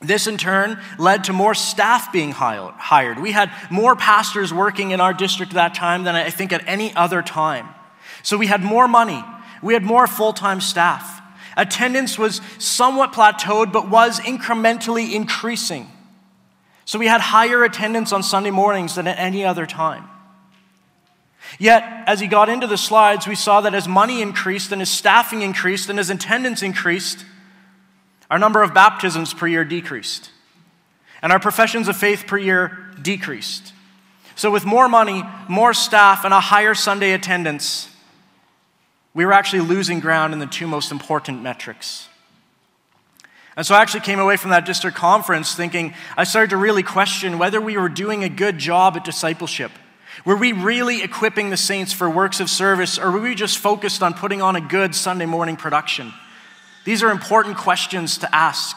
This 0.03 0.27
in 0.27 0.37
turn 0.37 0.79
led 0.99 1.25
to 1.25 1.33
more 1.33 1.55
staff 1.55 2.13
being 2.13 2.31
hired. 2.31 3.19
We 3.19 3.33
had 3.33 3.51
more 3.71 3.97
pastors 3.97 4.53
working 4.53 4.91
in 4.91 5.01
our 5.01 5.15
district 5.15 5.53
at 5.53 5.55
that 5.55 5.75
time 5.75 6.05
than 6.05 6.15
I 6.15 6.29
think 6.29 6.53
at 6.53 6.69
any 6.69 6.95
other 6.95 7.23
time. 7.23 7.67
So 8.23 8.37
we 8.37 8.47
had 8.47 8.63
more 8.63 8.87
money, 8.87 9.25
we 9.63 9.73
had 9.73 9.83
more 9.83 10.07
full 10.07 10.33
time 10.33 10.61
staff. 10.61 11.23
Attendance 11.57 12.19
was 12.19 12.43
somewhat 12.59 13.15
plateaued, 13.15 13.73
but 13.73 13.89
was 13.89 14.21
incrementally 14.21 15.15
increasing. 15.15 15.91
So 16.87 17.01
we 17.01 17.09
had 17.09 17.21
higher 17.21 17.65
attendance 17.65 18.13
on 18.13 18.23
Sunday 18.23 18.53
mornings 18.53 18.95
than 18.95 19.09
at 19.09 19.19
any 19.19 19.45
other 19.45 19.67
time. 19.67 20.09
Yet, 21.59 21.83
as 22.07 22.21
he 22.21 22.29
got 22.29 22.49
into 22.49 22.69
the 22.69 22.79
slides, 22.79 23.27
we 23.27 23.35
saw 23.35 23.61
that 23.61 23.75
as 23.75 23.89
money 23.89 24.23
increased 24.23 24.73
and 24.73 24.81
as 24.81 24.89
staffing 24.89 25.43
increased 25.43 25.91
and 25.91 25.99
as 25.99 26.11
attendance 26.11 26.63
increased, 26.63 27.25
our 28.31 28.39
number 28.39 28.63
of 28.63 28.73
baptisms 28.73 29.35
per 29.35 29.49
year 29.49 29.65
decreased. 29.65 30.31
And 31.23 31.33
our 31.33 31.41
professions 31.41 31.89
of 31.89 31.97
faith 31.97 32.27
per 32.27 32.39
year 32.39 32.79
decreased. 33.03 33.73
So, 34.37 34.51
with 34.51 34.65
more 34.65 34.89
money, 34.89 35.25
more 35.49 35.75
staff, 35.75 36.25
and 36.25 36.33
a 36.33 36.41
higher 36.41 36.75
Sunday 36.75 37.13
attendance, 37.13 37.89
we 39.15 39.25
were 39.25 39.33
actually 39.33 39.63
losing 39.63 39.99
ground 39.99 40.35
in 40.35 40.41
the 40.41 40.47
two 40.47 40.67
most 40.67 40.93
important 40.93 41.43
metrics 41.43 42.09
and 43.57 43.67
so 43.67 43.75
I 43.75 43.81
actually 43.81 44.01
came 44.01 44.19
away 44.19 44.37
from 44.37 44.51
that 44.51 44.67
district 44.67 44.97
conference 44.97 45.55
thinking, 45.55 45.95
I 46.17 46.25
started 46.25 46.51
to 46.51 46.59
really 46.59 46.83
question 46.83 47.39
whether 47.39 47.61
we 47.61 47.79
were 47.79 47.89
doing 47.89 48.23
a 48.23 48.29
good 48.29 48.59
job 48.59 48.97
at 48.97 49.05
discipleship. 49.05 49.73
Were 50.25 50.37
we 50.37 50.53
really 50.53 51.03
equipping 51.03 51.51
the 51.51 51.57
saints 51.57 51.93
for 51.93 52.09
works 52.09 52.41
of 52.41 52.51
service, 52.51 52.99
or 52.99 53.11
were 53.11 53.21
we 53.21 53.35
just 53.35 53.59
focused 53.59 54.03
on 54.03 54.15
putting 54.15 54.43
on 54.43 54.57
a 54.57 54.61
good 54.61 54.95
Sunday 54.95 55.27
morning 55.27 55.57
production? 55.57 56.13
These 56.85 57.03
are 57.03 57.11
important 57.11 57.57
questions 57.57 58.19
to 58.19 58.35
ask. 58.35 58.77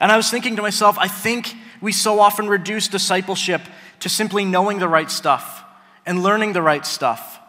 And 0.00 0.12
I 0.12 0.16
was 0.16 0.30
thinking 0.30 0.56
to 0.56 0.62
myself, 0.62 0.96
I 0.98 1.08
think 1.08 1.52
we 1.80 1.92
so 1.92 2.20
often 2.20 2.48
reduce 2.48 2.88
discipleship 2.88 3.62
to 4.00 4.08
simply 4.08 4.44
knowing 4.44 4.78
the 4.78 4.88
right 4.88 5.10
stuff 5.10 5.64
and 6.06 6.22
learning 6.22 6.52
the 6.52 6.62
right 6.62 6.86
stuff. 6.86 7.40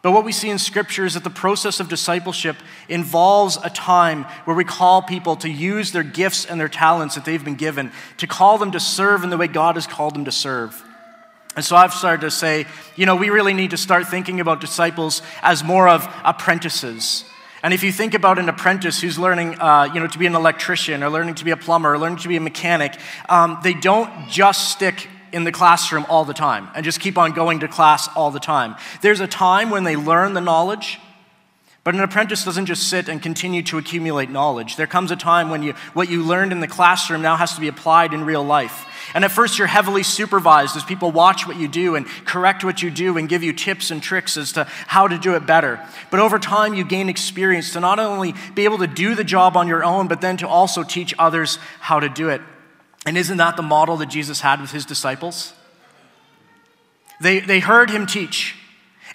But 0.00 0.12
what 0.12 0.24
we 0.24 0.30
see 0.30 0.48
in 0.48 0.58
Scripture 0.58 1.04
is 1.04 1.14
that 1.14 1.24
the 1.24 1.30
process 1.30 1.80
of 1.80 1.88
discipleship 1.88 2.56
involves 2.88 3.58
a 3.62 3.68
time 3.68 4.24
where 4.44 4.56
we 4.56 4.64
call 4.64 5.02
people 5.02 5.34
to 5.36 5.48
use 5.48 5.90
their 5.90 6.04
gifts 6.04 6.44
and 6.44 6.60
their 6.60 6.68
talents 6.68 7.16
that 7.16 7.24
they've 7.24 7.44
been 7.44 7.56
given, 7.56 7.90
to 8.18 8.28
call 8.28 8.58
them 8.58 8.70
to 8.72 8.80
serve 8.80 9.24
in 9.24 9.30
the 9.30 9.36
way 9.36 9.48
God 9.48 9.74
has 9.74 9.88
called 9.88 10.14
them 10.14 10.24
to 10.26 10.32
serve. 10.32 10.84
And 11.56 11.64
so 11.64 11.74
I've 11.74 11.92
started 11.92 12.20
to 12.20 12.30
say, 12.30 12.66
you 12.94 13.06
know, 13.06 13.16
we 13.16 13.30
really 13.30 13.54
need 13.54 13.70
to 13.70 13.76
start 13.76 14.06
thinking 14.06 14.38
about 14.38 14.60
disciples 14.60 15.22
as 15.42 15.64
more 15.64 15.88
of 15.88 16.08
apprentices. 16.24 17.24
And 17.64 17.74
if 17.74 17.82
you 17.82 17.90
think 17.90 18.14
about 18.14 18.38
an 18.38 18.48
apprentice 18.48 19.00
who's 19.00 19.18
learning, 19.18 19.60
uh, 19.60 19.90
you 19.92 19.98
know, 19.98 20.06
to 20.06 20.18
be 20.18 20.26
an 20.26 20.36
electrician 20.36 21.02
or 21.02 21.10
learning 21.10 21.34
to 21.36 21.44
be 21.44 21.50
a 21.50 21.56
plumber 21.56 21.94
or 21.94 21.98
learning 21.98 22.18
to 22.18 22.28
be 22.28 22.36
a 22.36 22.40
mechanic, 22.40 22.96
um, 23.28 23.58
they 23.64 23.74
don't 23.74 24.28
just 24.28 24.70
stick 24.70 25.08
in 25.32 25.44
the 25.44 25.52
classroom 25.52 26.06
all 26.08 26.24
the 26.24 26.34
time 26.34 26.68
and 26.74 26.84
just 26.84 27.00
keep 27.00 27.18
on 27.18 27.32
going 27.32 27.60
to 27.60 27.68
class 27.68 28.08
all 28.16 28.30
the 28.30 28.40
time. 28.40 28.76
There's 29.02 29.20
a 29.20 29.26
time 29.26 29.70
when 29.70 29.84
they 29.84 29.96
learn 29.96 30.34
the 30.34 30.40
knowledge, 30.40 30.98
but 31.84 31.94
an 31.94 32.02
apprentice 32.02 32.44
doesn't 32.44 32.66
just 32.66 32.90
sit 32.90 33.08
and 33.08 33.22
continue 33.22 33.62
to 33.62 33.78
accumulate 33.78 34.28
knowledge. 34.28 34.76
There 34.76 34.86
comes 34.86 35.10
a 35.10 35.16
time 35.16 35.48
when 35.48 35.62
you, 35.62 35.72
what 35.94 36.10
you 36.10 36.22
learned 36.22 36.52
in 36.52 36.60
the 36.60 36.68
classroom 36.68 37.22
now 37.22 37.36
has 37.36 37.54
to 37.54 37.60
be 37.60 37.68
applied 37.68 38.12
in 38.12 38.24
real 38.24 38.44
life. 38.44 38.84
And 39.14 39.24
at 39.24 39.32
first, 39.32 39.58
you're 39.58 39.66
heavily 39.66 40.02
supervised 40.02 40.76
as 40.76 40.84
people 40.84 41.10
watch 41.10 41.46
what 41.46 41.56
you 41.56 41.66
do 41.66 41.94
and 41.94 42.06
correct 42.26 42.62
what 42.62 42.82
you 42.82 42.90
do 42.90 43.16
and 43.16 43.26
give 43.26 43.42
you 43.42 43.54
tips 43.54 43.90
and 43.90 44.02
tricks 44.02 44.36
as 44.36 44.52
to 44.52 44.64
how 44.64 45.08
to 45.08 45.16
do 45.16 45.34
it 45.34 45.46
better. 45.46 45.80
But 46.10 46.20
over 46.20 46.38
time, 46.38 46.74
you 46.74 46.84
gain 46.84 47.08
experience 47.08 47.72
to 47.72 47.80
not 47.80 47.98
only 47.98 48.34
be 48.54 48.64
able 48.64 48.78
to 48.78 48.86
do 48.86 49.14
the 49.14 49.24
job 49.24 49.56
on 49.56 49.66
your 49.66 49.82
own, 49.82 50.08
but 50.08 50.20
then 50.20 50.36
to 50.38 50.48
also 50.48 50.82
teach 50.82 51.14
others 51.18 51.58
how 51.80 52.00
to 52.00 52.10
do 52.10 52.28
it. 52.28 52.42
And 53.08 53.16
isn't 53.16 53.38
that 53.38 53.56
the 53.56 53.62
model 53.62 53.96
that 53.96 54.10
Jesus 54.10 54.42
had 54.42 54.60
with 54.60 54.70
his 54.70 54.84
disciples? 54.84 55.54
They, 57.22 57.40
they 57.40 57.58
heard 57.58 57.88
him 57.88 58.04
teach. 58.04 58.54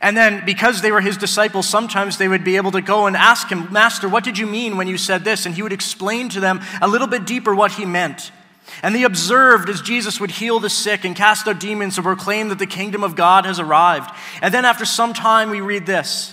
And 0.02 0.18
then, 0.18 0.44
because 0.48 0.82
they 0.82 0.92
were 0.92 1.00
his 1.00 1.16
disciples, 1.16 1.70
sometimes 1.70 2.18
they 2.18 2.28
would 2.28 2.44
be 2.44 2.56
able 2.56 2.72
to 2.72 2.82
go 2.82 3.06
and 3.06 3.16
ask 3.16 3.50
him, 3.50 3.72
Master, 3.72 4.10
what 4.10 4.24
did 4.24 4.40
you 4.40 4.48
mean 4.48 4.78
when 4.78 4.88
you 4.88 4.98
said 4.98 5.24
this? 5.24 5.46
And 5.46 5.54
he 5.54 5.62
would 5.62 5.72
explain 5.72 6.28
to 6.30 6.40
them 6.40 6.62
a 6.82 6.88
little 6.88 7.06
bit 7.06 7.28
deeper 7.28 7.54
what 7.54 7.74
he 7.74 7.86
meant. 7.86 8.32
And 8.82 8.96
they 8.96 9.04
observed 9.04 9.70
as 9.70 9.80
Jesus 9.80 10.20
would 10.20 10.32
heal 10.32 10.60
the 10.60 10.72
sick 10.72 11.06
and 11.06 11.16
cast 11.16 11.48
out 11.48 11.60
demons 11.60 11.96
and 11.96 12.04
proclaim 12.04 12.50
that 12.50 12.58
the 12.58 12.66
kingdom 12.66 13.04
of 13.04 13.16
God 13.16 13.46
has 13.46 13.60
arrived. 13.60 14.10
And 14.42 14.52
then, 14.52 14.66
after 14.66 14.86
some 14.86 15.14
time, 15.14 15.52
we 15.52 15.62
read 15.62 15.86
this 15.86 16.33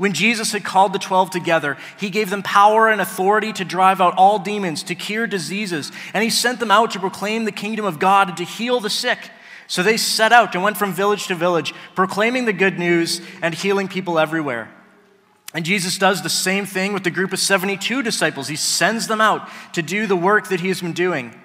when 0.00 0.14
Jesus 0.14 0.52
had 0.52 0.64
called 0.64 0.94
the 0.94 0.98
12 0.98 1.28
together, 1.28 1.76
he 1.98 2.08
gave 2.08 2.30
them 2.30 2.42
power 2.42 2.88
and 2.88 3.02
authority 3.02 3.52
to 3.52 3.66
drive 3.66 4.00
out 4.00 4.16
all 4.16 4.38
demons, 4.38 4.82
to 4.84 4.94
cure 4.94 5.26
diseases, 5.26 5.92
and 6.14 6.24
he 6.24 6.30
sent 6.30 6.58
them 6.58 6.70
out 6.70 6.92
to 6.92 6.98
proclaim 6.98 7.44
the 7.44 7.52
kingdom 7.52 7.84
of 7.84 7.98
God 7.98 8.28
and 8.28 8.36
to 8.38 8.44
heal 8.44 8.80
the 8.80 8.88
sick. 8.88 9.18
So 9.66 9.82
they 9.82 9.98
set 9.98 10.32
out 10.32 10.54
and 10.54 10.64
went 10.64 10.78
from 10.78 10.94
village 10.94 11.26
to 11.26 11.34
village, 11.34 11.74
proclaiming 11.94 12.46
the 12.46 12.54
good 12.54 12.78
news 12.78 13.20
and 13.42 13.54
healing 13.54 13.88
people 13.88 14.18
everywhere. 14.18 14.74
And 15.52 15.66
Jesus 15.66 15.98
does 15.98 16.22
the 16.22 16.30
same 16.30 16.64
thing 16.64 16.94
with 16.94 17.04
the 17.04 17.10
group 17.10 17.34
of 17.34 17.38
72 17.38 18.02
disciples. 18.02 18.48
He 18.48 18.56
sends 18.56 19.06
them 19.06 19.20
out 19.20 19.50
to 19.74 19.82
do 19.82 20.06
the 20.06 20.16
work 20.16 20.48
that 20.48 20.60
he 20.60 20.68
has 20.68 20.80
been 20.80 20.94
doing. 20.94 21.38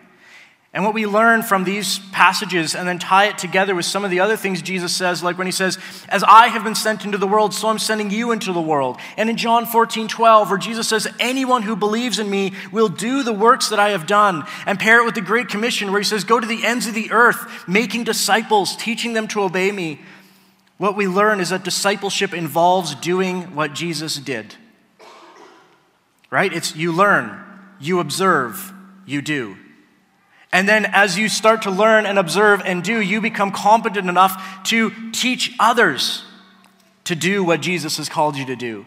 And 0.75 0.83
what 0.83 0.93
we 0.93 1.05
learn 1.05 1.41
from 1.41 1.63
these 1.63 1.99
passages 2.11 2.75
and 2.75 2.85
then 2.85 2.99
tie 2.99 3.27
it 3.27 3.37
together 3.37 3.73
with 3.73 3.85
some 3.85 4.03
of 4.03 4.11
the 4.11 4.19
other 4.19 4.35
things 4.35 4.61
Jesus 4.61 4.93
says, 4.93 5.23
like 5.23 5.37
when 5.37 5.47
he 5.47 5.51
says, 5.51 5.79
As 6.09 6.21
I 6.21 6.47
have 6.47 6.65
been 6.65 6.75
sent 6.75 7.05
into 7.05 7.17
the 7.17 7.25
world, 7.25 7.53
so 7.53 7.69
I'm 7.69 7.79
sending 7.79 8.11
you 8.11 8.33
into 8.33 8.51
the 8.51 8.59
world. 8.59 8.97
And 9.15 9.29
in 9.29 9.37
John 9.37 9.65
14, 9.65 10.09
12, 10.09 10.49
where 10.49 10.59
Jesus 10.59 10.89
says, 10.89 11.07
Anyone 11.17 11.61
who 11.61 11.77
believes 11.77 12.19
in 12.19 12.29
me 12.29 12.51
will 12.73 12.89
do 12.89 13.23
the 13.23 13.31
works 13.31 13.69
that 13.69 13.79
I 13.79 13.91
have 13.91 14.05
done. 14.05 14.43
And 14.65 14.77
pair 14.77 14.99
it 14.99 15.05
with 15.05 15.15
the 15.15 15.21
Great 15.21 15.47
Commission, 15.47 15.91
where 15.93 16.01
he 16.01 16.05
says, 16.05 16.25
Go 16.25 16.41
to 16.41 16.47
the 16.47 16.65
ends 16.65 16.87
of 16.87 16.93
the 16.93 17.09
earth, 17.09 17.65
making 17.69 18.03
disciples, 18.03 18.75
teaching 18.75 19.13
them 19.13 19.29
to 19.29 19.43
obey 19.43 19.71
me. 19.71 20.01
What 20.77 20.97
we 20.97 21.07
learn 21.07 21.39
is 21.39 21.51
that 21.51 21.63
discipleship 21.63 22.33
involves 22.33 22.95
doing 22.95 23.55
what 23.55 23.71
Jesus 23.71 24.17
did. 24.17 24.55
Right? 26.29 26.51
It's 26.51 26.75
you 26.75 26.91
learn, 26.91 27.41
you 27.79 28.01
observe, 28.01 28.73
you 29.05 29.21
do. 29.21 29.55
And 30.55 30.69
then 30.69 30.85
as 30.85 31.17
you 31.17 31.27
start 31.27 31.63
to 31.63 31.69
learn 31.69 32.05
and 32.05 32.17
observe 32.17 32.61
and 32.63 32.81
do, 32.81 33.01
you 33.01 33.19
become 33.19 33.51
competent 33.51 34.07
enough 34.07 34.63
to 34.69 34.89
teach 35.11 35.51
others 35.59 36.23
to 37.03 37.13
do 37.13 37.43
what 37.43 37.59
Jesus 37.59 37.97
has 37.97 38.07
called 38.07 38.37
you 38.37 38.45
to 38.45 38.55
do. 38.55 38.85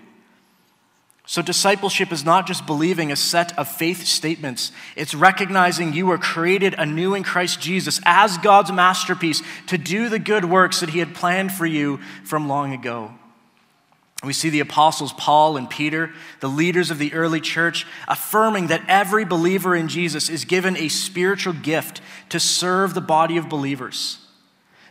So, 1.27 1.43
discipleship 1.43 2.11
is 2.11 2.25
not 2.25 2.47
just 2.47 2.65
believing 2.65 3.13
a 3.13 3.17
set 3.17 3.57
of 3.59 3.69
faith 3.69 4.07
statements, 4.07 4.73
it's 4.97 5.15
recognizing 5.15 5.93
you 5.93 6.07
were 6.07 6.17
created 6.17 6.75
anew 6.79 7.15
in 7.15 7.23
Christ 7.23 7.61
Jesus 7.61 8.01
as 8.07 8.39
God's 8.39 8.73
masterpiece 8.73 9.43
to 9.67 9.77
do 9.77 10.09
the 10.09 10.19
good 10.19 10.47
works 10.47 10.81
that 10.81 10.89
He 10.89 11.01
had 11.01 11.15
planned 11.15 11.53
for 11.53 11.67
you 11.67 11.99
from 12.25 12.49
long 12.49 12.73
ago. 12.73 13.13
We 14.25 14.33
see 14.33 14.51
the 14.51 14.61
apostles 14.61 15.13
Paul 15.13 15.57
and 15.57 15.71
Peter, 15.71 16.13
the 16.41 16.49
leaders 16.49 16.91
of 16.91 16.99
the 16.99 17.15
early 17.15 17.41
church, 17.41 17.87
affirming 18.09 18.67
that 18.67 18.83
every 18.89 19.25
believer 19.25 19.77
in 19.77 19.87
Jesus 19.87 20.29
is 20.29 20.45
given 20.45 20.77
a 20.77 20.89
spiritual 20.89 21.53
gift 21.53 22.01
to 22.31 22.41
serve 22.41 22.95
the 22.95 23.01
body 23.01 23.37
of 23.37 23.49
believers. 23.49 24.19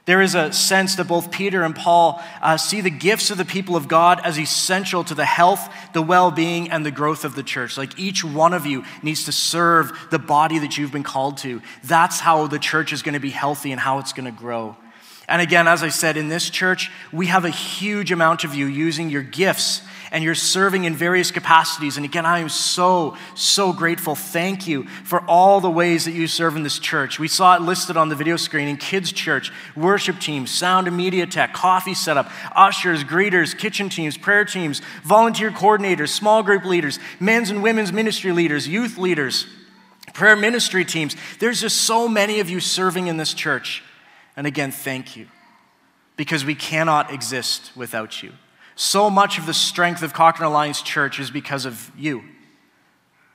There 0.05 0.21
is 0.21 0.35
a 0.35 0.53
sense 0.53 0.95
that 0.95 1.09
both 1.09 1.31
Peter 1.31 1.63
and 1.63 1.75
Paul 1.75 2.23
uh, 2.41 2.55
see 2.55 2.79
the 2.79 2.89
gifts 2.89 3.29
of 3.29 3.37
the 3.37 3.43
people 3.43 3.75
of 3.75 3.89
God 3.89 4.21
as 4.23 4.39
essential 4.39 5.03
to 5.03 5.13
the 5.13 5.25
health, 5.25 5.69
the 5.91 6.01
well 6.01 6.31
being, 6.31 6.71
and 6.71 6.85
the 6.85 6.91
growth 6.91 7.25
of 7.25 7.35
the 7.35 7.43
church. 7.43 7.77
Like 7.77 7.99
each 7.99 8.23
one 8.23 8.53
of 8.53 8.65
you 8.65 8.85
needs 9.03 9.25
to 9.25 9.33
serve 9.33 9.91
the 10.09 10.17
body 10.17 10.59
that 10.59 10.77
you've 10.77 10.93
been 10.93 11.03
called 11.03 11.39
to. 11.39 11.61
That's 11.83 12.21
how 12.21 12.47
the 12.47 12.57
church 12.57 12.93
is 12.93 13.01
going 13.01 13.15
to 13.15 13.19
be 13.19 13.31
healthy 13.31 13.73
and 13.73 13.81
how 13.81 13.99
it's 13.99 14.13
going 14.13 14.25
to 14.25 14.31
grow. 14.31 14.77
And 15.27 15.41
again, 15.41 15.67
as 15.67 15.83
I 15.83 15.89
said, 15.89 16.15
in 16.15 16.29
this 16.29 16.49
church, 16.49 16.89
we 17.11 17.27
have 17.27 17.43
a 17.43 17.49
huge 17.49 18.11
amount 18.11 18.45
of 18.45 18.55
you 18.55 18.65
using 18.65 19.09
your 19.09 19.23
gifts 19.23 19.81
and 20.11 20.23
you're 20.23 20.35
serving 20.35 20.85
in 20.85 20.95
various 20.95 21.31
capacities. 21.31 21.97
And 21.97 22.05
again, 22.05 22.25
I 22.25 22.39
am 22.39 22.47
so, 22.47 23.17
so 23.35 23.73
grateful. 23.73 24.15
Thank 24.15 24.65
you 24.65 24.87
for 25.03 25.19
all 25.25 25.59
the 25.59 25.69
ways 25.69 26.05
that 26.05 26.13
you 26.13 26.27
serve 26.27 26.55
in 26.55 26.63
this 26.63 26.79
church. 26.79 27.19
We 27.19 27.27
saw 27.27 27.57
it 27.57 27.61
listed 27.61 27.97
on 27.97 28.07
the 28.07 28.15
video 28.15 28.37
screen 28.37 28.69
in 28.69 28.77
kids' 28.77 29.11
church, 29.11 29.51
worship 29.75 30.19
teams, 30.19 30.49
sound 30.49 30.87
and 30.87 30.95
media 30.95 31.25
tech, 31.25 31.53
coffee 31.53 31.93
setup, 31.93 32.31
ushers, 32.55 33.03
greeters, 33.03 33.57
kitchen 33.57 33.89
teams, 33.89 34.17
prayer 34.17 34.45
teams, 34.45 34.81
volunteer 35.03 35.51
coordinators, 35.51 36.09
small 36.09 36.41
group 36.41 36.63
leaders, 36.63 36.99
men's 37.19 37.49
and 37.49 37.61
women's 37.61 37.91
ministry 37.91 38.31
leaders, 38.31 38.65
youth 38.65 38.97
leaders, 38.97 39.45
prayer 40.13 40.37
ministry 40.37 40.85
teams. 40.85 41.17
There's 41.39 41.59
just 41.59 41.81
so 41.81 42.07
many 42.07 42.39
of 42.39 42.49
you 42.49 42.61
serving 42.61 43.07
in 43.07 43.17
this 43.17 43.33
church. 43.33 43.83
And 44.37 44.47
again, 44.47 44.71
thank 44.71 45.17
you, 45.17 45.27
because 46.15 46.45
we 46.45 46.55
cannot 46.55 47.11
exist 47.11 47.71
without 47.75 48.23
you. 48.23 48.31
So 48.75 49.09
much 49.09 49.39
of 49.39 49.47
the 49.47 49.53
strength 49.53 50.03
of 50.03 50.13
Cochrane 50.13 50.47
Alliance 50.47 50.83
Church 50.83 51.19
is 51.19 51.31
because 51.31 51.65
of 51.65 51.91
you. 51.97 52.23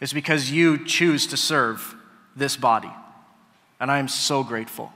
It's 0.01 0.13
because 0.13 0.51
you 0.51 0.85
choose 0.87 1.27
to 1.27 1.37
serve 1.37 1.97
this 2.37 2.57
body. 2.57 2.91
And 3.81 3.91
I 3.91 3.99
am 3.99 4.07
so 4.07 4.45
grateful. 4.45 4.93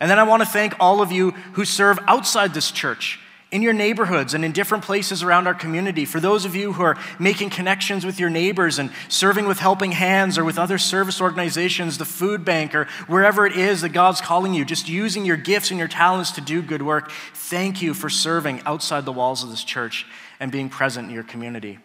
And 0.00 0.10
then 0.10 0.18
I 0.18 0.22
want 0.22 0.42
to 0.42 0.48
thank 0.48 0.74
all 0.80 1.02
of 1.02 1.12
you 1.12 1.32
who 1.52 1.66
serve 1.66 1.98
outside 2.08 2.54
this 2.54 2.70
church 2.70 3.20
in 3.52 3.60
your 3.60 3.74
neighborhoods 3.74 4.32
and 4.32 4.44
in 4.46 4.50
different 4.50 4.82
places 4.82 5.22
around 5.22 5.46
our 5.46 5.54
community. 5.54 6.06
For 6.06 6.18
those 6.18 6.46
of 6.46 6.56
you 6.56 6.72
who 6.72 6.82
are 6.82 6.96
making 7.18 7.50
connections 7.50 8.04
with 8.04 8.18
your 8.18 8.30
neighbors 8.30 8.78
and 8.78 8.90
serving 9.08 9.46
with 9.46 9.58
Helping 9.58 9.92
Hands 9.92 10.36
or 10.38 10.44
with 10.44 10.58
other 10.58 10.78
service 10.78 11.20
organizations, 11.20 11.98
the 11.98 12.06
food 12.06 12.46
bank, 12.46 12.74
or 12.74 12.86
wherever 13.06 13.46
it 13.46 13.54
is 13.54 13.82
that 13.82 13.90
God's 13.90 14.22
calling 14.22 14.54
you, 14.54 14.64
just 14.64 14.88
using 14.88 15.26
your 15.26 15.36
gifts 15.36 15.70
and 15.70 15.78
your 15.78 15.86
talents 15.86 16.32
to 16.32 16.40
do 16.40 16.62
good 16.62 16.82
work, 16.82 17.12
thank 17.34 17.82
you 17.82 17.92
for 17.92 18.08
serving 18.08 18.62
outside 18.64 19.04
the 19.04 19.12
walls 19.12 19.44
of 19.44 19.50
this 19.50 19.62
church 19.62 20.06
and 20.40 20.50
being 20.50 20.70
present 20.70 21.08
in 21.08 21.14
your 21.14 21.22
community. 21.22 21.78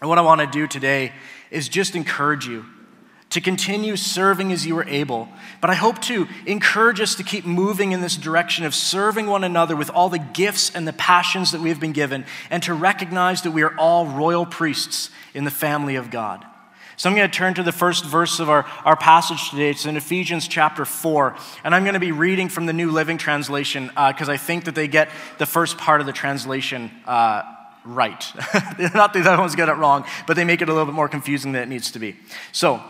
And 0.00 0.08
what 0.08 0.18
I 0.18 0.22
want 0.22 0.40
to 0.40 0.46
do 0.46 0.68
today 0.68 1.12
is 1.50 1.68
just 1.68 1.96
encourage 1.96 2.46
you 2.46 2.64
to 3.30 3.40
continue 3.40 3.96
serving 3.96 4.52
as 4.52 4.66
you 4.66 4.78
are 4.78 4.88
able. 4.88 5.28
But 5.60 5.70
I 5.70 5.74
hope 5.74 6.00
to 6.02 6.28
encourage 6.46 7.00
us 7.00 7.16
to 7.16 7.22
keep 7.22 7.44
moving 7.44 7.92
in 7.92 8.00
this 8.00 8.16
direction 8.16 8.64
of 8.64 8.74
serving 8.74 9.26
one 9.26 9.44
another 9.44 9.74
with 9.74 9.90
all 9.90 10.08
the 10.08 10.18
gifts 10.18 10.74
and 10.74 10.86
the 10.86 10.92
passions 10.92 11.52
that 11.52 11.60
we 11.60 11.68
have 11.68 11.80
been 11.80 11.92
given, 11.92 12.24
and 12.50 12.62
to 12.62 12.74
recognize 12.74 13.42
that 13.42 13.50
we 13.50 13.62
are 13.62 13.76
all 13.78 14.06
royal 14.06 14.46
priests 14.46 15.10
in 15.34 15.44
the 15.44 15.50
family 15.50 15.96
of 15.96 16.10
God. 16.10 16.44
So 16.98 17.10
I'm 17.10 17.16
going 17.16 17.30
to 17.30 17.36
turn 17.36 17.52
to 17.54 17.62
the 17.62 17.72
first 17.72 18.06
verse 18.06 18.40
of 18.40 18.48
our, 18.48 18.64
our 18.86 18.96
passage 18.96 19.50
today. 19.50 19.68
It's 19.68 19.84
in 19.84 19.98
Ephesians 19.98 20.48
chapter 20.48 20.86
4. 20.86 21.36
And 21.62 21.74
I'm 21.74 21.84
going 21.84 21.92
to 21.92 22.00
be 22.00 22.12
reading 22.12 22.48
from 22.48 22.64
the 22.64 22.72
New 22.72 22.90
Living 22.90 23.18
Translation 23.18 23.88
because 23.88 24.30
uh, 24.30 24.32
I 24.32 24.38
think 24.38 24.64
that 24.64 24.74
they 24.74 24.88
get 24.88 25.10
the 25.36 25.44
first 25.44 25.76
part 25.76 26.00
of 26.00 26.06
the 26.06 26.14
translation 26.14 26.90
uh, 27.04 27.42
right. 27.84 28.24
Not 28.94 29.12
that 29.12 29.12
the 29.12 29.30
other 29.30 29.42
ones 29.42 29.54
get 29.54 29.68
it 29.68 29.74
wrong, 29.74 30.06
but 30.26 30.36
they 30.36 30.44
make 30.44 30.62
it 30.62 30.70
a 30.70 30.72
little 30.72 30.86
bit 30.86 30.94
more 30.94 31.08
confusing 31.08 31.52
than 31.52 31.62
it 31.62 31.68
needs 31.68 31.90
to 31.90 31.98
be. 31.98 32.16
So, 32.52 32.82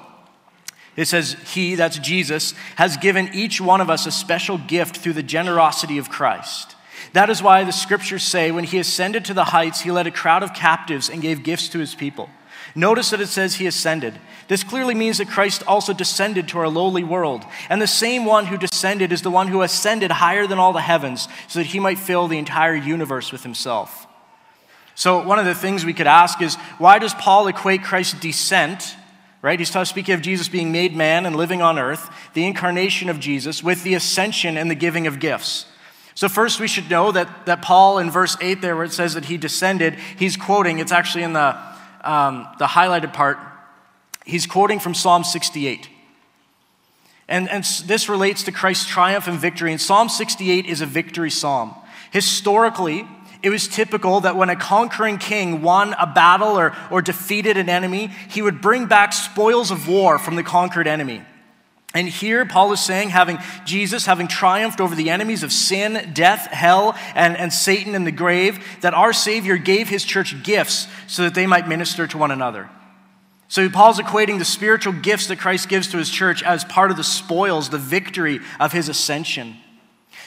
it 0.97 1.07
says, 1.07 1.37
He, 1.53 1.75
that's 1.75 1.99
Jesus, 1.99 2.55
has 2.76 2.97
given 2.97 3.31
each 3.33 3.61
one 3.61 3.81
of 3.81 3.91
us 3.91 4.07
a 4.07 4.11
special 4.11 4.59
gift 4.59 4.97
through 4.97 5.12
the 5.12 5.23
generosity 5.23 5.99
of 5.99 6.11
Christ. 6.11 6.75
That 7.12 7.31
is 7.31 7.43
why 7.43 7.65
the 7.65 7.73
scriptures 7.73 8.23
say, 8.23 8.50
when 8.50 8.65
he 8.65 8.79
ascended 8.79 9.25
to 9.26 9.35
the 9.35 9.45
heights, 9.45 9.83
he 9.83 9.91
led 9.91 10.07
a 10.07 10.11
crowd 10.11 10.43
of 10.43 10.55
captives 10.55 11.09
and 11.09 11.23
gave 11.23 11.43
gifts 11.43 11.69
to 11.71 11.79
his 11.79 11.95
people. 11.95 12.29
Notice 12.75 13.11
that 13.11 13.21
it 13.21 13.29
says 13.29 13.55
he 13.55 13.67
ascended. 13.67 14.19
This 14.49 14.62
clearly 14.62 14.95
means 14.95 15.19
that 15.19 15.29
Christ 15.29 15.62
also 15.67 15.95
descended 15.95 16.49
to 16.49 16.59
our 16.59 16.69
lowly 16.69 17.03
world. 17.03 17.43
And 17.71 17.81
the 17.81 17.87
same 17.87 18.26
one 18.26 18.47
who 18.47 18.59
descended 18.59 19.12
is 19.12 19.23
the 19.23 19.31
one 19.31 19.49
who 19.49 19.62
ascended 19.62 20.11
higher 20.11 20.47
than 20.47 20.59
all 20.59 20.75
the 20.75 20.81
heavens 20.81 21.26
so 21.49 21.59
that 21.59 21.67
he 21.67 21.81
might 21.81 21.99
fill 21.99 22.29
the 22.29 22.38
entire 22.38 22.75
universe 22.75 23.33
with 23.33 23.43
himself. 23.43 24.07
So, 24.95 25.23
one 25.26 25.38
of 25.38 25.45
the 25.47 25.55
things 25.55 25.85
we 25.85 25.95
could 25.95 26.07
ask 26.07 26.41
is 26.41 26.57
why 26.79 26.99
does 26.99 27.15
Paul 27.15 27.49
equate 27.49 27.83
Christ's 27.83 28.21
descent 28.21 28.95
right? 29.47 29.61
He's 29.61 29.71
speaking 29.88 30.12
of 30.12 30.23
Jesus 30.23 30.49
being 30.49 30.73
made 30.73 30.97
man 30.97 31.25
and 31.25 31.37
living 31.37 31.62
on 31.62 31.79
earth, 31.79 32.11
the 32.35 32.45
incarnation 32.45 33.09
of 33.09 33.21
Jesus, 33.21 33.62
with 33.62 33.85
the 33.85 33.95
ascension 33.95 34.57
and 34.57 34.69
the 34.69 34.75
giving 34.75 35.07
of 35.07 35.21
gifts. 35.21 35.67
So, 36.17 36.29
first, 36.29 36.59
we 36.59 36.67
should 36.67 36.91
know 36.91 37.12
that, 37.12 37.47
that 37.47 37.62
Paul, 37.62 37.99
in 37.99 38.11
verse 38.11 38.37
8, 38.41 38.61
there, 38.61 38.75
where 38.75 38.85
it 38.85 38.93
says 38.93 39.15
that 39.15 39.26
he 39.26 39.37
descended, 39.37 39.95
he's 40.19 40.37
quoting, 40.37 40.81
it's 40.81 40.91
actually 40.91 41.23
in 41.23 41.33
the, 41.33 41.57
um, 42.03 42.49
the 42.59 42.67
highlighted 42.67 43.12
part, 43.12 43.38
he's 44.25 44.49
quoting 44.49 44.81
from 44.81 44.95
Psalm 44.95 45.23
68. 45.23 45.91
And, 47.29 47.49
and 47.49 47.62
this 47.85 48.09
relates 48.09 48.43
to 48.43 48.53
Christ's 48.53 48.87
triumph 48.87 49.29
and 49.29 49.38
victory. 49.38 49.71
And 49.71 49.81
Psalm 49.81 50.09
68 50.09 50.67
is 50.67 50.81
a 50.81 50.87
victory 50.87 51.31
psalm. 51.31 51.73
Historically, 52.11 53.07
it 53.47 53.50
was 53.50 53.69
typical 53.69 54.23
that 54.23 54.35
when 54.35 54.50
a 54.50 54.57
conquering 54.57 55.19
king 55.19 55.62
won 55.62 55.95
a 56.00 56.07
battle 56.09 56.59
or, 56.59 56.76
or 56.91 57.00
defeated 57.00 57.57
an 57.57 57.69
enemy, 57.69 58.09
he 58.29 58.43
would 58.43 58.61
bring 58.61 58.87
back 58.87 59.12
spoils 59.12 59.71
of 59.71 59.87
war 59.87 60.19
from 60.19 60.35
the 60.35 60.43
conquered 60.43 60.88
enemy. 60.88 61.23
And 61.95 62.09
here, 62.09 62.45
Paul 62.45 62.73
is 62.73 62.81
saying, 62.81 63.11
having 63.11 63.38
Jesus 63.65 64.05
having 64.05 64.26
triumphed 64.26 64.81
over 64.81 64.97
the 64.97 65.11
enemies 65.11 65.45
of 65.45 65.53
sin, 65.53 66.11
death, 66.12 66.49
hell, 66.49 66.97
and, 67.15 67.37
and 67.37 67.53
Satan 67.53 67.95
in 67.95 68.03
the 68.03 68.11
grave, 68.11 68.59
that 68.81 68.95
our 68.95 69.12
Savior 69.12 69.59
gave 69.59 69.88
his 69.88 70.03
church 70.03 70.43
gifts 70.43 70.88
so 71.07 71.23
that 71.23 71.37
they 71.37 71.47
might 71.47 71.69
minister 71.69 72.09
to 72.09 72.19
one 72.19 72.33
another. 72.33 72.69
So, 73.47 73.71
Paul's 73.71 74.00
equating 74.00 74.41
the 74.41 74.45
spiritual 74.45 74.93
gifts 74.93 75.29
that 75.29 75.38
Christ 75.38 75.69
gives 75.69 75.87
to 75.93 75.99
his 75.99 76.11
church 76.11 76.43
as 76.43 76.65
part 76.65 76.91
of 76.91 76.97
the 76.97 77.05
spoils, 77.05 77.69
the 77.69 77.79
victory 77.79 78.41
of 78.59 78.73
his 78.73 78.88
ascension. 78.88 79.57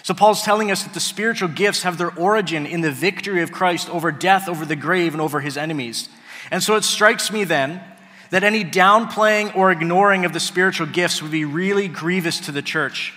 So, 0.04 0.14
Paul's 0.14 0.44
telling 0.44 0.72
us 0.72 0.84
that 0.84 0.94
the 0.94 1.00
spiritual 1.00 1.50
gifts 1.50 1.84
have 1.84 1.98
their 1.98 2.14
origin 2.16 2.66
in 2.66 2.82
the 2.82 2.92
victory 2.92 3.42
of 3.42 3.52
Christ 3.52 3.90
over 3.90 4.12
death, 4.12 4.48
over 4.48 4.66
the 4.66 4.76
grave, 4.76 5.14
and 5.14 5.22
over 5.22 5.42
his 5.42 5.58
enemies. 5.58 6.10
And 6.52 6.64
so 6.64 6.76
it 6.76 6.84
strikes 6.84 7.32
me 7.32 7.44
then 7.44 7.82
that 8.30 8.44
any 8.44 8.64
downplaying 8.64 9.56
or 9.56 9.72
ignoring 9.72 10.26
of 10.26 10.34
the 10.34 10.40
spiritual 10.40 10.88
gifts 10.88 11.22
would 11.22 11.32
be 11.32 11.46
really 11.46 11.88
grievous 11.88 12.40
to 12.42 12.52
the 12.52 12.62
church. 12.62 13.14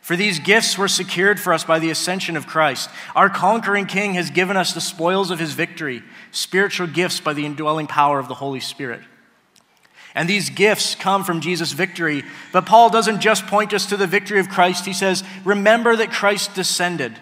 For 0.00 0.16
these 0.16 0.38
gifts 0.38 0.78
were 0.78 0.88
secured 0.88 1.38
for 1.38 1.52
us 1.52 1.64
by 1.64 1.78
the 1.78 1.90
ascension 1.90 2.36
of 2.36 2.46
Christ. 2.46 2.88
Our 3.14 3.28
conquering 3.28 3.86
King 3.86 4.14
has 4.14 4.30
given 4.30 4.56
us 4.56 4.72
the 4.72 4.80
spoils 4.80 5.30
of 5.30 5.38
his 5.38 5.52
victory, 5.52 6.02
spiritual 6.30 6.86
gifts 6.86 7.20
by 7.20 7.34
the 7.34 7.44
indwelling 7.44 7.86
power 7.86 8.18
of 8.18 8.28
the 8.28 8.34
Holy 8.34 8.60
Spirit. 8.60 9.02
And 10.14 10.28
these 10.28 10.50
gifts 10.50 10.94
come 10.94 11.24
from 11.24 11.40
Jesus' 11.40 11.72
victory. 11.72 12.24
But 12.52 12.66
Paul 12.66 12.90
doesn't 12.90 13.20
just 13.20 13.46
point 13.46 13.72
us 13.72 13.86
to 13.86 13.96
the 13.96 14.06
victory 14.06 14.40
of 14.40 14.48
Christ. 14.48 14.86
He 14.86 14.92
says, 14.92 15.22
Remember 15.44 15.94
that 15.96 16.10
Christ 16.10 16.54
descended. 16.54 17.18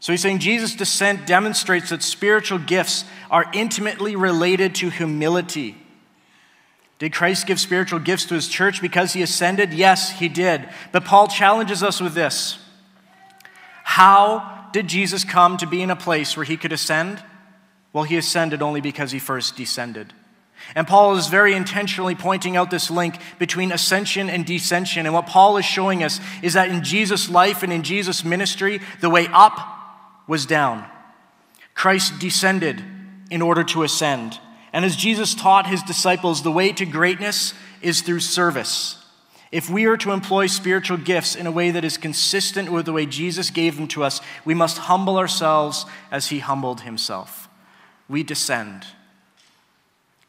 So 0.00 0.12
he's 0.12 0.20
saying 0.20 0.40
Jesus' 0.40 0.74
descent 0.74 1.26
demonstrates 1.26 1.90
that 1.90 2.02
spiritual 2.02 2.58
gifts 2.58 3.04
are 3.30 3.46
intimately 3.52 4.16
related 4.16 4.74
to 4.76 4.90
humility. 4.90 5.76
Did 6.98 7.12
Christ 7.12 7.46
give 7.46 7.58
spiritual 7.58 8.00
gifts 8.00 8.26
to 8.26 8.34
his 8.34 8.48
church 8.48 8.82
because 8.82 9.12
he 9.12 9.22
ascended? 9.22 9.72
Yes, 9.72 10.18
he 10.18 10.28
did. 10.28 10.68
But 10.90 11.04
Paul 11.04 11.28
challenges 11.28 11.82
us 11.82 12.00
with 12.00 12.14
this 12.14 12.58
How 13.84 14.68
did 14.72 14.88
Jesus 14.88 15.24
come 15.24 15.56
to 15.58 15.66
be 15.66 15.82
in 15.82 15.90
a 15.90 15.96
place 15.96 16.36
where 16.36 16.44
he 16.44 16.56
could 16.56 16.72
ascend? 16.72 17.22
Well, 17.92 18.04
he 18.04 18.16
ascended 18.16 18.62
only 18.62 18.80
because 18.80 19.12
he 19.12 19.18
first 19.18 19.56
descended. 19.56 20.12
And 20.74 20.86
Paul 20.86 21.16
is 21.16 21.26
very 21.26 21.54
intentionally 21.54 22.14
pointing 22.14 22.56
out 22.56 22.70
this 22.70 22.90
link 22.90 23.18
between 23.38 23.72
ascension 23.72 24.30
and 24.30 24.46
descension. 24.46 25.04
And 25.04 25.12
what 25.12 25.26
Paul 25.26 25.56
is 25.56 25.64
showing 25.64 26.02
us 26.02 26.20
is 26.42 26.54
that 26.54 26.70
in 26.70 26.82
Jesus' 26.82 27.28
life 27.28 27.62
and 27.62 27.72
in 27.72 27.82
Jesus' 27.82 28.24
ministry, 28.24 28.80
the 29.00 29.10
way 29.10 29.26
up 29.32 29.58
was 30.26 30.46
down. 30.46 30.86
Christ 31.74 32.18
descended 32.18 32.82
in 33.30 33.42
order 33.42 33.64
to 33.64 33.82
ascend. 33.82 34.38
And 34.72 34.84
as 34.84 34.96
Jesus 34.96 35.34
taught 35.34 35.66
his 35.66 35.82
disciples, 35.82 36.42
the 36.42 36.52
way 36.52 36.72
to 36.72 36.86
greatness 36.86 37.54
is 37.82 38.00
through 38.00 38.20
service. 38.20 38.98
If 39.50 39.68
we 39.68 39.84
are 39.84 39.98
to 39.98 40.12
employ 40.12 40.46
spiritual 40.46 40.96
gifts 40.96 41.36
in 41.36 41.46
a 41.46 41.52
way 41.52 41.70
that 41.70 41.84
is 41.84 41.98
consistent 41.98 42.72
with 42.72 42.86
the 42.86 42.92
way 42.92 43.04
Jesus 43.04 43.50
gave 43.50 43.76
them 43.76 43.86
to 43.88 44.02
us, 44.02 44.22
we 44.46 44.54
must 44.54 44.78
humble 44.78 45.18
ourselves 45.18 45.84
as 46.10 46.28
he 46.28 46.38
humbled 46.38 46.80
himself. 46.82 47.50
We 48.08 48.22
descend. 48.22 48.86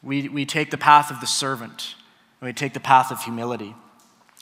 We, 0.04 0.28
we 0.28 0.44
take 0.44 0.70
the 0.70 0.78
path 0.78 1.10
of 1.10 1.20
the 1.20 1.26
servant, 1.26 1.94
and 2.40 2.48
we 2.48 2.52
take 2.52 2.74
the 2.74 2.80
path 2.80 3.10
of 3.10 3.22
humility. 3.22 3.74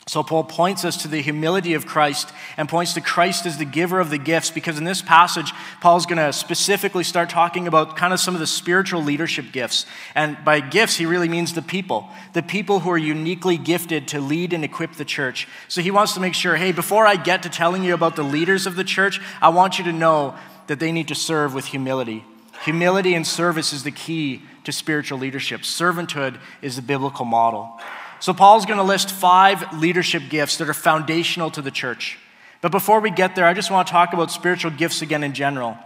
So, 0.05 0.21
Paul 0.21 0.43
points 0.43 0.83
us 0.83 0.97
to 1.03 1.07
the 1.07 1.21
humility 1.21 1.75
of 1.75 1.85
Christ 1.85 2.33
and 2.57 2.67
points 2.67 2.93
to 2.95 3.01
Christ 3.01 3.45
as 3.45 3.57
the 3.57 3.63
giver 3.63 4.01
of 4.01 4.09
the 4.09 4.17
gifts 4.17 4.51
because 4.51 4.77
in 4.77 4.83
this 4.83 5.01
passage, 5.01 5.53
Paul's 5.79 6.05
going 6.05 6.17
to 6.17 6.33
specifically 6.33 7.05
start 7.05 7.29
talking 7.29 7.69
about 7.69 7.95
kind 7.95 8.11
of 8.11 8.19
some 8.19 8.33
of 8.33 8.41
the 8.41 8.47
spiritual 8.47 9.01
leadership 9.01 9.53
gifts. 9.53 9.85
And 10.13 10.37
by 10.43 10.59
gifts, 10.59 10.97
he 10.97 11.05
really 11.05 11.29
means 11.29 11.53
the 11.53 11.61
people, 11.61 12.09
the 12.33 12.43
people 12.43 12.81
who 12.81 12.91
are 12.91 12.97
uniquely 12.97 13.57
gifted 13.57 14.09
to 14.09 14.19
lead 14.19 14.51
and 14.51 14.65
equip 14.65 14.95
the 14.95 15.05
church. 15.05 15.47
So, 15.69 15.81
he 15.81 15.89
wants 15.89 16.13
to 16.15 16.19
make 16.19 16.33
sure 16.33 16.57
hey, 16.57 16.73
before 16.73 17.07
I 17.07 17.15
get 17.15 17.43
to 17.43 17.49
telling 17.49 17.85
you 17.85 17.93
about 17.93 18.17
the 18.17 18.23
leaders 18.23 18.67
of 18.67 18.75
the 18.75 18.83
church, 18.83 19.21
I 19.41 19.49
want 19.49 19.77
you 19.77 19.85
to 19.85 19.93
know 19.93 20.35
that 20.67 20.81
they 20.81 20.91
need 20.91 21.07
to 21.07 21.15
serve 21.15 21.53
with 21.53 21.67
humility. 21.67 22.25
Humility 22.63 23.13
and 23.13 23.27
service 23.27 23.73
is 23.73 23.83
the 23.83 23.91
key 23.91 24.41
to 24.63 24.71
spiritual 24.71 25.19
leadership, 25.19 25.61
servanthood 25.61 26.39
is 26.61 26.77
the 26.77 26.81
biblical 26.81 27.25
model. 27.25 27.79
So, 28.21 28.33
Paul's 28.33 28.65
going 28.65 28.77
to 28.77 28.83
list 28.83 29.11
five 29.11 29.77
leadership 29.77 30.23
gifts 30.29 30.57
that 30.57 30.69
are 30.69 30.73
foundational 30.73 31.51
to 31.51 31.61
the 31.61 31.71
church. 31.71 32.17
But 32.61 32.71
before 32.71 33.01
we 33.01 33.11
get 33.11 33.35
there, 33.35 33.45
I 33.45 33.53
just 33.53 33.69
want 33.69 33.87
to 33.87 33.91
talk 33.91 34.13
about 34.13 34.31
spiritual 34.31 34.71
gifts 34.71 35.01
again 35.01 35.25
in 35.25 35.33
general. 35.33 35.77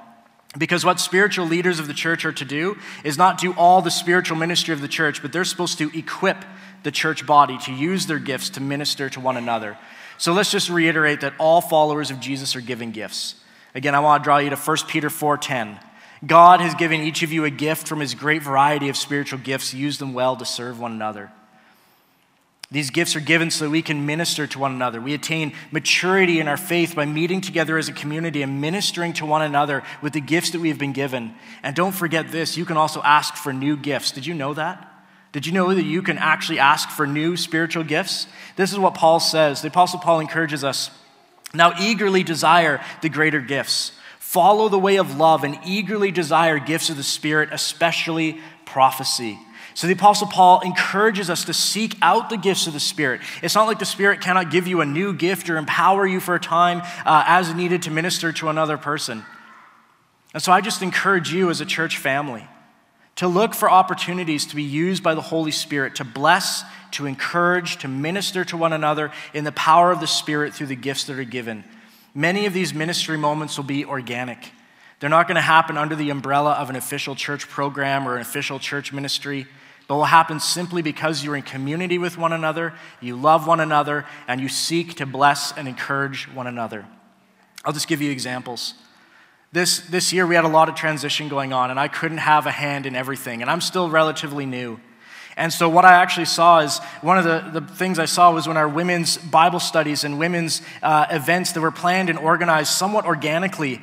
Because 0.55 0.86
what 0.86 1.00
spiritual 1.00 1.48
leaders 1.48 1.79
of 1.79 1.88
the 1.88 1.93
church 1.96 2.25
are 2.25 2.31
to 2.34 2.46
do 2.46 2.77
is 3.03 3.17
not 3.17 3.39
do 3.39 3.53
all 3.53 3.81
the 3.81 3.89
spiritual 3.89 4.38
ministry 4.38 4.74
of 4.74 4.81
the 4.81 4.88
church, 4.88 5.24
but 5.24 5.34
they're 5.34 5.43
supposed 5.43 5.79
to 5.79 5.89
equip 5.98 6.46
the 6.84 6.91
church 6.91 7.25
body 7.25 7.57
to 7.60 7.74
use 7.74 8.05
their 8.05 8.19
gifts 8.19 8.51
to 8.51 8.62
minister 8.62 9.10
to 9.10 9.19
one 9.19 9.36
another. 9.36 9.77
So 10.19 10.31
let's 10.31 10.51
just 10.51 10.69
reiterate 10.69 11.22
that 11.22 11.34
all 11.39 11.60
followers 11.60 12.12
of 12.12 12.19
Jesus 12.19 12.55
are 12.55 12.62
given 12.62 12.91
gifts. 12.91 13.36
Again, 13.74 13.96
I 13.96 14.00
want 14.00 14.24
to 14.24 14.24
draw 14.24 14.38
you 14.38 14.51
to 14.51 14.55
1 14.55 14.88
Peter 14.88 15.10
4:10. 15.10 15.79
God 16.25 16.62
has 16.62 16.74
given 16.75 17.01
each 17.01 17.24
of 17.24 17.31
you 17.31 17.45
a 17.45 17.50
gift 17.50 17.88
from 17.88 18.00
his 18.00 18.15
great 18.15 18.41
variety 18.41 18.89
of 18.89 18.97
spiritual 18.97 19.39
gifts. 19.39 19.74
Use 19.74 19.97
them 19.97 20.13
well 20.13 20.36
to 20.36 20.45
serve 20.45 20.79
one 20.79 20.91
another. 20.91 21.31
These 22.69 22.89
gifts 22.89 23.15
are 23.15 23.21
given 23.21 23.50
so 23.50 23.65
that 23.65 23.71
we 23.71 23.81
can 23.81 24.05
minister 24.05 24.45
to 24.47 24.59
one 24.59 24.74
another. 24.74 25.00
We 25.00 25.13
attain 25.13 25.53
maturity 25.71 26.41
in 26.41 26.50
our 26.50 26.57
faith 26.57 26.95
by 26.95 27.05
meeting 27.05 27.39
together 27.39 27.77
as 27.77 27.88
a 27.88 27.93
community 27.93 28.41
and 28.41 28.59
ministering 28.59 29.13
to 29.13 29.25
one 29.25 29.41
another 29.41 29.83
with 30.01 30.12
the 30.12 30.19
gifts 30.19 30.50
that 30.50 30.59
we 30.59 30.67
have 30.67 30.77
been 30.77 30.91
given. 30.91 31.33
And 31.63 31.75
don't 31.75 31.93
forget 31.93 32.29
this 32.29 32.57
you 32.57 32.65
can 32.65 32.75
also 32.75 33.01
ask 33.03 33.36
for 33.36 33.53
new 33.53 33.77
gifts. 33.77 34.12
Did 34.12 34.25
you 34.25 34.33
know 34.33 34.53
that? 34.55 34.86
Did 35.31 35.45
you 35.45 35.53
know 35.53 35.74
that 35.74 35.83
you 35.83 36.01
can 36.01 36.17
actually 36.17 36.59
ask 36.59 36.89
for 36.89 37.07
new 37.07 37.38
spiritual 37.38 37.83
gifts? 37.83 38.27
This 38.57 38.74
is 38.74 38.79
what 38.79 38.95
Paul 38.95 39.19
says. 39.19 39.62
The 39.62 39.67
Apostle 39.69 40.00
Paul 40.00 40.19
encourages 40.19 40.63
us 40.63 40.89
now 41.53 41.74
eagerly 41.79 42.24
desire 42.24 42.83
the 43.01 43.09
greater 43.09 43.39
gifts. 43.39 43.93
Follow 44.27 44.67
the 44.67 44.77
way 44.77 44.98
of 44.98 45.17
love 45.17 45.46
and 45.46 45.57
eagerly 45.65 46.12
desire 46.12 46.60
gifts 46.60 46.89
of 46.89 46.98
the 46.98 47.01
Spirit, 47.01 47.48
especially 47.53 48.41
prophecy. 48.65 49.39
So 49.74 49.88
the 49.88 49.93
Apostle 49.93 50.27
Paul 50.27 50.60
encourages 50.65 51.29
us 51.29 51.46
to 51.46 51.53
seek 51.53 51.96
out 52.01 52.29
the 52.29 52.36
gifts 52.36 52.67
of 52.67 52.74
the 52.74 52.79
Spirit. 52.81 53.22
It's 53.42 53.55
not 53.55 53.68
like 53.68 53.79
the 53.79 53.85
Spirit 53.85 54.20
cannot 54.20 54.51
give 54.51 54.68
you 54.68 54.81
a 54.81 54.85
new 54.85 55.13
gift 55.13 55.50
or 55.50 55.55
empower 55.55 56.05
you 56.05 56.20
for 56.20 56.35
a 56.35 56.42
time 56.42 56.81
uh, 57.05 57.24
as 57.25 57.53
needed 57.53 57.83
to 57.83 57.90
minister 57.90 58.33
to 58.33 58.50
another 58.50 58.77
person. 58.77 59.24
And 60.33 60.44
so 60.44 60.51
I 60.51 60.59
just 60.59 60.81
encourage 60.81 61.31
you 61.31 61.50
as 61.50 61.61
a 61.61 61.66
church 61.66 61.98
family 61.98 62.46
to 63.16 63.29
look 63.29 63.53
for 63.55 63.72
opportunities 63.72 64.46
to 64.48 64.57
be 64.57 64.63
used 64.63 65.03
by 65.03 65.16
the 65.16 65.22
Holy 65.22 65.51
Spirit 65.51 65.96
to 65.96 66.03
bless, 66.03 66.66
to 66.92 67.05
encourage, 67.05 67.77
to 67.77 67.87
minister 67.87 68.44
to 68.44 68.57
one 68.57 68.74
another 68.74 69.13
in 69.33 69.46
the 69.46 69.53
power 69.53 69.90
of 69.90 70.01
the 70.01 70.05
Spirit 70.05 70.53
through 70.53 70.68
the 70.68 70.75
gifts 70.75 71.05
that 71.05 71.18
are 71.18 71.24
given. 71.24 71.63
Many 72.13 72.46
of 72.46 72.53
these 72.53 72.74
ministry 72.74 73.17
moments 73.17 73.57
will 73.57 73.65
be 73.65 73.85
organic. 73.85 74.51
They're 75.00 75.09
not 75.09 75.27
going 75.27 75.35
to 75.35 75.41
happen 75.41 75.77
under 75.77 75.96
the 75.96 76.09
umbrella 76.09 76.53
of 76.53 76.70
an 76.70 76.75
official 76.75 77.15
church 77.15 77.48
program 77.48 78.07
or 78.07 78.15
an 78.15 78.22
official 78.22 78.59
church 78.59 78.91
ministry 78.91 79.48
but 79.87 79.96
will 79.96 80.05
happen 80.05 80.39
simply 80.39 80.81
because 80.81 81.24
you're 81.24 81.35
in 81.35 81.41
community 81.41 81.98
with 81.98 82.17
one 82.17 82.33
another, 82.33 82.74
you 83.00 83.15
love 83.15 83.48
one 83.48 83.59
another, 83.59 84.05
and 84.27 84.41
you 84.41 84.50
seek 84.50 84.96
to 84.96 85.05
bless 85.05 85.53
and 85.53 85.67
encourage 85.67 86.27
one 86.33 86.46
another. 86.46 86.85
I'll 87.63 87.74
just 87.74 87.87
give 87.87 88.01
you 88.01 88.11
examples. 88.11 88.74
This, 89.53 89.79
this 89.79 90.11
year, 90.11 90.27
we 90.27 90.35
had 90.35 90.43
a 90.43 90.50
lot 90.50 90.67
of 90.67 90.75
transition 90.75 91.29
going 91.29 91.53
on, 91.53 91.72
and 91.72 91.79
I 91.79 91.87
couldn't 91.87 92.17
have 92.17 92.46
a 92.46 92.51
hand 92.51 92.85
in 92.85 92.96
everything, 92.96 93.41
and 93.41 93.50
I'm 93.50 93.61
still 93.61 93.89
relatively 93.89 94.46
new. 94.46 94.79
And 95.37 95.53
so, 95.53 95.69
what 95.69 95.85
I 95.85 95.93
actually 95.93 96.25
saw 96.25 96.59
is 96.59 96.79
one 97.01 97.17
of 97.17 97.23
the, 97.23 97.61
the 97.61 97.65
things 97.75 98.00
I 98.00 98.05
saw 98.05 98.33
was 98.33 98.47
when 98.47 98.57
our 98.57 98.67
women's 98.67 99.17
Bible 99.17 99.59
studies 99.59 100.03
and 100.03 100.19
women's 100.19 100.61
uh, 100.83 101.05
events 101.09 101.53
that 101.53 101.61
were 101.61 101.71
planned 101.71 102.09
and 102.09 102.19
organized 102.19 102.71
somewhat 102.71 103.05
organically 103.05 103.81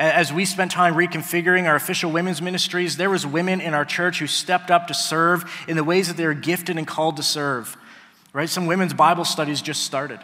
as 0.00 0.32
we 0.32 0.46
spent 0.46 0.70
time 0.70 0.94
reconfiguring 0.94 1.68
our 1.68 1.76
official 1.76 2.10
women's 2.10 2.40
ministries, 2.40 2.96
there 2.96 3.10
was 3.10 3.26
women 3.26 3.60
in 3.60 3.74
our 3.74 3.84
church 3.84 4.18
who 4.18 4.26
stepped 4.26 4.70
up 4.70 4.86
to 4.86 4.94
serve 4.94 5.44
in 5.68 5.76
the 5.76 5.84
ways 5.84 6.08
that 6.08 6.16
they 6.16 6.24
were 6.24 6.32
gifted 6.32 6.78
and 6.78 6.86
called 6.86 7.18
to 7.18 7.22
serve. 7.22 7.76
Right? 8.32 8.48
Some 8.48 8.66
women's 8.66 8.94
Bible 8.94 9.26
studies 9.26 9.60
just 9.60 9.82
started. 9.82 10.20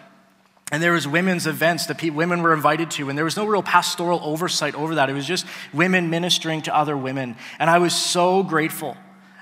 And 0.72 0.82
there 0.82 0.92
was 0.92 1.06
women's 1.06 1.46
events 1.46 1.86
that 1.86 2.02
women 2.02 2.40
were 2.40 2.54
invited 2.54 2.90
to, 2.92 3.10
and 3.10 3.18
there 3.18 3.24
was 3.24 3.36
no 3.36 3.44
real 3.44 3.62
pastoral 3.62 4.18
oversight 4.22 4.74
over 4.74 4.94
that. 4.94 5.10
It 5.10 5.12
was 5.12 5.26
just 5.26 5.44
women 5.74 6.08
ministering 6.08 6.62
to 6.62 6.74
other 6.74 6.96
women. 6.96 7.36
And 7.58 7.68
I 7.68 7.78
was 7.78 7.94
so 7.94 8.42
grateful 8.42 8.96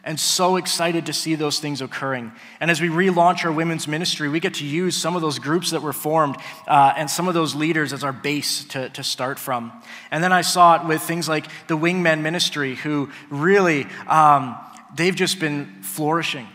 and 0.04 0.20
so 0.20 0.56
excited 0.56 1.06
to 1.06 1.12
see 1.12 1.34
those 1.34 1.58
things 1.58 1.80
occurring. 1.80 2.30
And 2.60 2.70
as 2.70 2.80
we 2.80 2.88
relaunch 2.88 3.44
our 3.44 3.52
women's 3.52 3.88
ministry, 3.88 4.28
we 4.28 4.38
get 4.38 4.54
to 4.54 4.66
use 4.66 4.94
some 4.94 5.16
of 5.16 5.22
those 5.22 5.38
groups 5.38 5.70
that 5.70 5.80
were 5.80 5.94
formed 5.94 6.36
uh, 6.68 6.92
and 6.96 7.10
some 7.10 7.26
of 7.26 7.34
those 7.34 7.54
leaders 7.54 7.92
as 7.92 8.04
our 8.04 8.12
base 8.12 8.64
to, 8.66 8.90
to 8.90 9.02
start 9.02 9.38
from. 9.38 9.72
And 10.10 10.22
then 10.22 10.32
I 10.32 10.42
saw 10.42 10.76
it 10.76 10.86
with 10.86 11.02
things 11.02 11.28
like 11.28 11.46
the 11.68 11.76
Wingmen 11.76 12.20
Ministry, 12.20 12.74
who 12.74 13.08
really, 13.30 13.86
um, 14.06 14.56
they've 14.94 15.16
just 15.16 15.40
been 15.40 15.82
flourishing. 15.82 16.46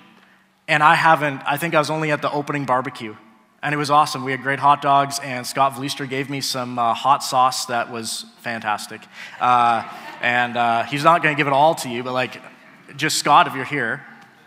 And 0.68 0.84
I 0.84 0.94
haven't, 0.94 1.42
I 1.48 1.58
think 1.58 1.74
I 1.74 1.80
was 1.80 1.90
only 1.90 2.12
at 2.12 2.22
the 2.22 2.32
opening 2.32 2.66
barbecue. 2.66 3.16
And 3.64 3.74
it 3.74 3.78
was 3.78 3.90
awesome. 3.90 4.24
We 4.24 4.32
had 4.32 4.42
great 4.42 4.60
hot 4.60 4.82
dogs, 4.82 5.20
and 5.20 5.46
Scott 5.46 5.74
Vlister 5.74 6.08
gave 6.08 6.30
me 6.30 6.40
some 6.40 6.80
uh, 6.80 6.94
hot 6.94 7.24
sauce 7.24 7.66
that 7.66 7.92
was 7.92 8.26
fantastic. 8.40 9.02
Uh, 9.42 9.84
and 10.22 10.56
uh, 10.56 10.84
he's 10.84 11.04
not 11.04 11.22
going 11.24 11.36
to 11.36 11.38
give 11.38 11.48
it 11.48 11.52
all 11.52 11.76
to 11.76 11.90
you, 11.90 12.02
but 12.04 12.14
like 12.14 12.40
just 12.96 13.18
Scott, 13.18 13.48
if 13.48 13.56
you're 13.56 13.66
here, 13.66 14.04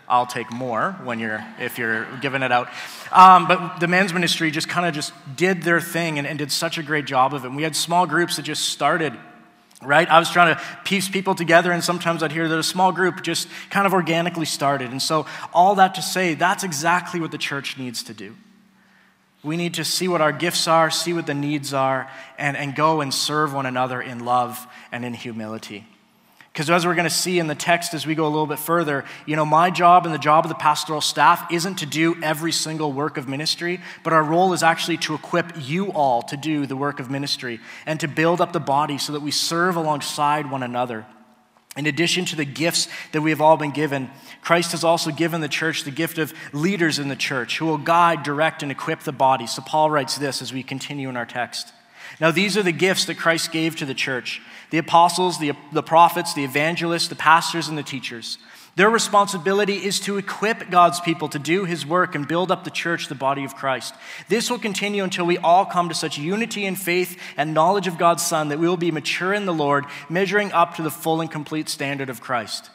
I'll 0.07 0.25
take 0.25 0.51
more 0.51 0.91
when 1.03 1.19
you're 1.19 1.43
if 1.59 1.77
you're 1.77 2.05
giving 2.21 2.43
it 2.43 2.51
out. 2.51 2.69
Um, 3.11 3.47
but 3.47 3.79
the 3.79 3.87
men's 3.87 4.13
ministry 4.13 4.51
just 4.51 4.69
kind 4.69 4.85
of 4.85 4.93
just 4.93 5.13
did 5.35 5.63
their 5.63 5.79
thing 5.79 6.17
and, 6.17 6.27
and 6.27 6.37
did 6.37 6.51
such 6.51 6.77
a 6.77 6.83
great 6.83 7.05
job 7.05 7.33
of 7.33 7.45
it. 7.45 7.47
And 7.47 7.55
we 7.55 7.63
had 7.63 7.75
small 7.75 8.05
groups 8.05 8.35
that 8.35 8.43
just 8.43 8.69
started 8.69 9.13
right? 9.85 10.09
I 10.09 10.19
was 10.19 10.29
trying 10.29 10.55
to 10.55 10.61
piece 10.83 11.09
people 11.09 11.35
together, 11.35 11.71
and 11.71 11.83
sometimes 11.83 12.23
I'd 12.23 12.31
hear 12.31 12.47
that 12.47 12.57
a 12.57 12.63
small 12.63 12.91
group 12.91 13.21
just 13.21 13.47
kind 13.69 13.85
of 13.85 13.93
organically 13.93 14.45
started. 14.45 14.91
And 14.91 15.01
so, 15.01 15.25
all 15.53 15.75
that 15.75 15.95
to 15.95 16.01
say, 16.01 16.35
that's 16.35 16.63
exactly 16.63 17.19
what 17.19 17.31
the 17.31 17.37
church 17.37 17.77
needs 17.77 18.03
to 18.03 18.13
do. 18.13 18.35
We 19.43 19.57
need 19.57 19.73
to 19.73 19.83
see 19.83 20.07
what 20.07 20.21
our 20.21 20.31
gifts 20.31 20.67
are, 20.67 20.89
see 20.89 21.11
what 21.11 21.25
the 21.25 21.33
needs 21.33 21.73
are, 21.73 22.09
and, 22.37 22.55
and 22.55 22.73
go 22.75 23.01
and 23.01 23.13
serve 23.13 23.53
one 23.53 23.65
another 23.65 24.01
in 24.01 24.23
love 24.23 24.67
and 24.91 25.03
in 25.03 25.13
humility. 25.13 25.85
Because 26.53 26.69
as 26.69 26.85
we're 26.85 26.93
going 26.93 27.05
to 27.05 27.09
see 27.09 27.39
in 27.39 27.47
the 27.47 27.55
text 27.55 27.95
as 27.95 28.05
we 28.05 28.13
go 28.13 28.25
a 28.25 28.29
little 28.29 28.45
bit 28.45 28.59
further, 28.59 29.05
you 29.25 29.35
know, 29.35 29.43
my 29.43 29.71
job 29.71 30.05
and 30.05 30.13
the 30.13 30.19
job 30.19 30.45
of 30.45 30.49
the 30.49 30.55
pastoral 30.55 31.01
staff 31.01 31.51
isn't 31.51 31.79
to 31.79 31.87
do 31.87 32.15
every 32.21 32.51
single 32.51 32.91
work 32.93 33.17
of 33.17 33.27
ministry, 33.27 33.81
but 34.03 34.13
our 34.13 34.23
role 34.23 34.53
is 34.53 34.61
actually 34.61 34.97
to 34.97 35.15
equip 35.15 35.51
you 35.59 35.91
all 35.93 36.21
to 36.21 36.37
do 36.37 36.67
the 36.67 36.75
work 36.75 36.99
of 36.99 37.09
ministry 37.09 37.59
and 37.87 37.99
to 37.99 38.07
build 38.07 38.39
up 38.39 38.53
the 38.53 38.59
body 38.59 38.99
so 38.99 39.13
that 39.13 39.23
we 39.23 39.31
serve 39.31 39.75
alongside 39.75 40.51
one 40.51 40.61
another. 40.61 41.07
In 41.75 41.87
addition 41.87 42.23
to 42.25 42.35
the 42.35 42.45
gifts 42.45 42.87
that 43.13 43.21
we 43.23 43.31
have 43.31 43.41
all 43.41 43.57
been 43.57 43.71
given, 43.71 44.11
Christ 44.41 44.73
has 44.73 44.83
also 44.83 45.09
given 45.09 45.41
the 45.41 45.47
church 45.47 45.83
the 45.83 45.89
gift 45.89 46.19
of 46.19 46.35
leaders 46.53 46.99
in 46.99 47.07
the 47.07 47.15
church 47.15 47.57
who 47.57 47.65
will 47.65 47.79
guide, 47.79 48.21
direct, 48.21 48.61
and 48.61 48.71
equip 48.71 48.99
the 48.99 49.11
body. 49.11 49.47
So 49.47 49.63
Paul 49.63 49.89
writes 49.89 50.19
this 50.19 50.39
as 50.39 50.53
we 50.53 50.61
continue 50.61 51.09
in 51.09 51.17
our 51.17 51.25
text. 51.25 51.73
Now, 52.19 52.29
these 52.29 52.57
are 52.57 52.63
the 52.63 52.71
gifts 52.71 53.05
that 53.05 53.17
Christ 53.17 53.51
gave 53.51 53.75
to 53.77 53.85
the 53.85 53.95
church 53.95 54.39
the 54.73 54.79
apostles, 54.79 55.37
the, 55.37 55.51
the 55.71 55.83
prophets, 55.83 56.33
the 56.33 56.43
evangelists, 56.43 57.07
the 57.07 57.15
pastors, 57.15 57.67
and 57.67 57.77
the 57.77 57.83
teachers. 57.83 58.39
Their 58.75 58.89
responsibility 58.89 59.75
is 59.75 59.99
to 59.99 60.17
equip 60.17 60.71
God's 60.71 60.99
people 60.99 61.29
to 61.29 61.37
do 61.37 61.65
his 61.65 61.85
work 61.85 62.15
and 62.15 62.27
build 62.27 62.49
up 62.49 62.63
the 62.63 62.71
church, 62.71 63.07
the 63.07 63.13
body 63.13 63.43
of 63.43 63.55
Christ. 63.55 63.93
This 64.29 64.49
will 64.49 64.57
continue 64.57 65.03
until 65.03 65.27
we 65.27 65.37
all 65.37 65.63
come 65.63 65.89
to 65.89 65.93
such 65.93 66.17
unity 66.17 66.65
in 66.65 66.75
faith 66.75 67.21
and 67.37 67.53
knowledge 67.53 67.85
of 67.85 67.99
God's 67.99 68.25
Son 68.25 68.47
that 68.47 68.57
we 68.57 68.67
will 68.67 68.75
be 68.75 68.89
mature 68.89 69.31
in 69.31 69.45
the 69.45 69.53
Lord, 69.53 69.85
measuring 70.09 70.51
up 70.53 70.73
to 70.77 70.81
the 70.81 70.89
full 70.89 71.21
and 71.21 71.29
complete 71.29 71.69
standard 71.69 72.09
of 72.09 72.19
Christ. 72.19 72.71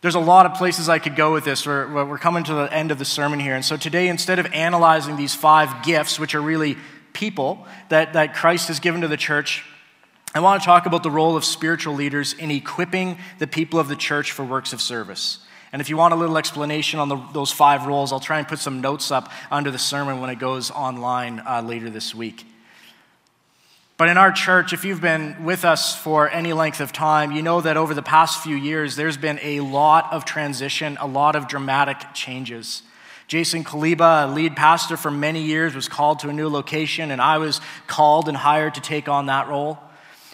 There's 0.00 0.14
a 0.14 0.20
lot 0.20 0.46
of 0.46 0.54
places 0.54 0.88
I 0.88 1.00
could 1.00 1.16
go 1.16 1.32
with 1.32 1.44
this. 1.44 1.66
We're, 1.66 2.04
we're 2.04 2.18
coming 2.18 2.44
to 2.44 2.54
the 2.54 2.72
end 2.72 2.92
of 2.92 3.00
the 3.00 3.04
sermon 3.04 3.40
here. 3.40 3.56
And 3.56 3.64
so 3.64 3.76
today, 3.76 4.06
instead 4.06 4.38
of 4.38 4.46
analyzing 4.52 5.16
these 5.16 5.34
five 5.34 5.82
gifts, 5.82 6.20
which 6.20 6.36
are 6.36 6.40
really 6.40 6.76
people 7.12 7.66
that, 7.88 8.12
that 8.12 8.36
Christ 8.36 8.68
has 8.68 8.78
given 8.78 9.00
to 9.00 9.08
the 9.08 9.16
church, 9.16 9.64
I 10.36 10.40
want 10.40 10.60
to 10.60 10.66
talk 10.66 10.86
about 10.86 11.04
the 11.04 11.12
role 11.12 11.36
of 11.36 11.44
spiritual 11.44 11.94
leaders 11.94 12.32
in 12.32 12.50
equipping 12.50 13.18
the 13.38 13.46
people 13.46 13.78
of 13.78 13.86
the 13.86 13.94
church 13.94 14.32
for 14.32 14.44
works 14.44 14.72
of 14.72 14.80
service. 14.80 15.38
And 15.70 15.80
if 15.80 15.88
you 15.88 15.96
want 15.96 16.12
a 16.12 16.16
little 16.16 16.36
explanation 16.36 16.98
on 16.98 17.08
the, 17.08 17.16
those 17.32 17.52
five 17.52 17.86
roles, 17.86 18.12
I'll 18.12 18.18
try 18.18 18.38
and 18.38 18.48
put 18.48 18.58
some 18.58 18.80
notes 18.80 19.12
up 19.12 19.30
under 19.52 19.70
the 19.70 19.78
sermon 19.78 20.20
when 20.20 20.30
it 20.30 20.40
goes 20.40 20.72
online 20.72 21.40
uh, 21.46 21.62
later 21.62 21.88
this 21.88 22.16
week. 22.16 22.46
But 23.96 24.08
in 24.08 24.18
our 24.18 24.32
church, 24.32 24.72
if 24.72 24.84
you've 24.84 25.00
been 25.00 25.44
with 25.44 25.64
us 25.64 25.96
for 25.96 26.28
any 26.28 26.52
length 26.52 26.80
of 26.80 26.92
time, 26.92 27.30
you 27.30 27.40
know 27.40 27.60
that 27.60 27.76
over 27.76 27.94
the 27.94 28.02
past 28.02 28.42
few 28.42 28.56
years, 28.56 28.96
there's 28.96 29.16
been 29.16 29.38
a 29.40 29.60
lot 29.60 30.12
of 30.12 30.24
transition, 30.24 30.98
a 31.00 31.06
lot 31.06 31.36
of 31.36 31.46
dramatic 31.46 31.98
changes. 32.12 32.82
Jason 33.28 33.62
Kaliba, 33.62 34.28
a 34.28 34.32
lead 34.32 34.56
pastor 34.56 34.96
for 34.96 35.12
many 35.12 35.42
years, 35.42 35.76
was 35.76 35.88
called 35.88 36.18
to 36.20 36.28
a 36.28 36.32
new 36.32 36.48
location, 36.48 37.12
and 37.12 37.22
I 37.22 37.38
was 37.38 37.60
called 37.86 38.26
and 38.26 38.36
hired 38.36 38.74
to 38.74 38.80
take 38.80 39.08
on 39.08 39.26
that 39.26 39.46
role. 39.46 39.78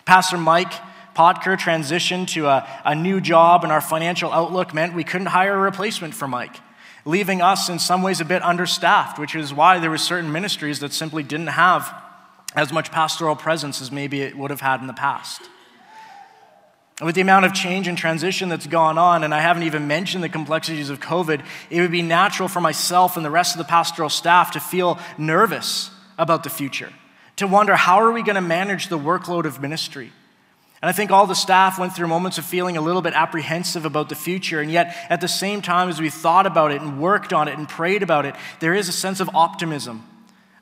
Pastor 0.05 0.39
Mike 0.39 0.73
Potker 1.15 1.59
transitioned 1.59 2.29
to 2.29 2.47
a, 2.47 2.67
a 2.85 2.95
new 2.95 3.21
job, 3.21 3.65
and 3.65 3.73
our 3.73 3.81
financial 3.81 4.33
outlook 4.33 4.73
meant 4.73 4.95
we 4.95 5.05
couldn't 5.05 5.27
hire 5.27 5.55
a 5.55 5.59
replacement 5.59 6.15
for 6.15 6.29
Mike, 6.29 6.57
leaving 7.05 7.43
us 7.43 7.69
in 7.69 7.79
some 7.79 8.03
ways 8.03 8.21
a 8.21 8.25
bit 8.25 8.43
understaffed, 8.43 9.19
which 9.19 9.35
is 9.35 9.53
why 9.53 9.79
there 9.79 9.91
were 9.91 9.99
certain 9.99 10.33
ministries 10.33 10.81
that 10.81 10.93
simply 10.93 11.23
didn't 11.23 11.49
have 11.49 11.93
as 12.55 12.73
much 12.73 12.91
pastoral 12.91 13.37
presence 13.37 13.81
as 13.81 13.93
maybe 13.93 14.23
it 14.23 14.37
would 14.37 14.51
have 14.51 14.61
had 14.61 14.81
in 14.81 14.87
the 14.87 14.93
past. 14.93 15.43
With 17.03 17.15
the 17.15 17.23
amount 17.23 17.47
of 17.47 17.55
change 17.55 17.89
and 17.89 17.97
transition 17.97 18.49
that's 18.49 18.67
gone 18.67 18.99
on, 18.99 19.25
and 19.25 19.35
I 19.35 19.41
haven't 19.41 19.63
even 19.63 19.87
mentioned 19.87 20.23
the 20.23 20.29
complexities 20.29 20.91
of 20.91 21.01
COVID, 21.01 21.43
it 21.71 21.81
would 21.81 21.91
be 21.91 22.03
natural 22.03 22.49
for 22.49 22.61
myself 22.61 23.17
and 23.17 23.25
the 23.25 23.31
rest 23.31 23.55
of 23.55 23.59
the 23.59 23.65
pastoral 23.65 24.11
staff 24.11 24.53
to 24.53 24.61
feel 24.61 24.99
nervous 25.17 25.91
about 26.19 26.45
the 26.45 26.51
future 26.51 26.93
to 27.41 27.47
wonder 27.47 27.75
how 27.75 28.01
are 28.01 28.13
we 28.13 28.23
going 28.23 28.37
to 28.37 28.43
manage 28.43 28.89
the 28.89 28.99
workload 28.99 29.47
of 29.47 29.61
ministry? 29.61 30.13
And 30.83 30.89
I 30.89 30.93
think 30.93 31.11
all 31.11 31.27
the 31.27 31.35
staff 31.35 31.79
went 31.79 31.95
through 31.95 32.09
moments 32.09 32.37
of 32.37 32.45
feeling 32.45 32.77
a 32.77 32.83
little 32.83 33.03
bit 33.03 33.15
apprehensive 33.15 33.85
about 33.85 34.09
the 34.11 34.15
future. 34.15 34.61
And 34.61 34.71
yet, 34.71 34.95
at 35.09 35.21
the 35.21 35.29
same 35.29 35.63
time, 35.63 35.89
as 35.89 36.01
we 36.01 36.11
thought 36.11 36.47
about 36.47 36.71
it 36.71 36.83
and 36.83 37.01
worked 37.01 37.33
on 37.33 37.49
it 37.49 37.59
and 37.59 37.69
prayed 37.69 38.03
about 38.03 38.27
it, 38.27 38.35
there 38.61 38.75
is 38.75 38.89
a 38.89 38.93
sense 38.93 39.21
of 39.21 39.31
optimism, 39.35 40.07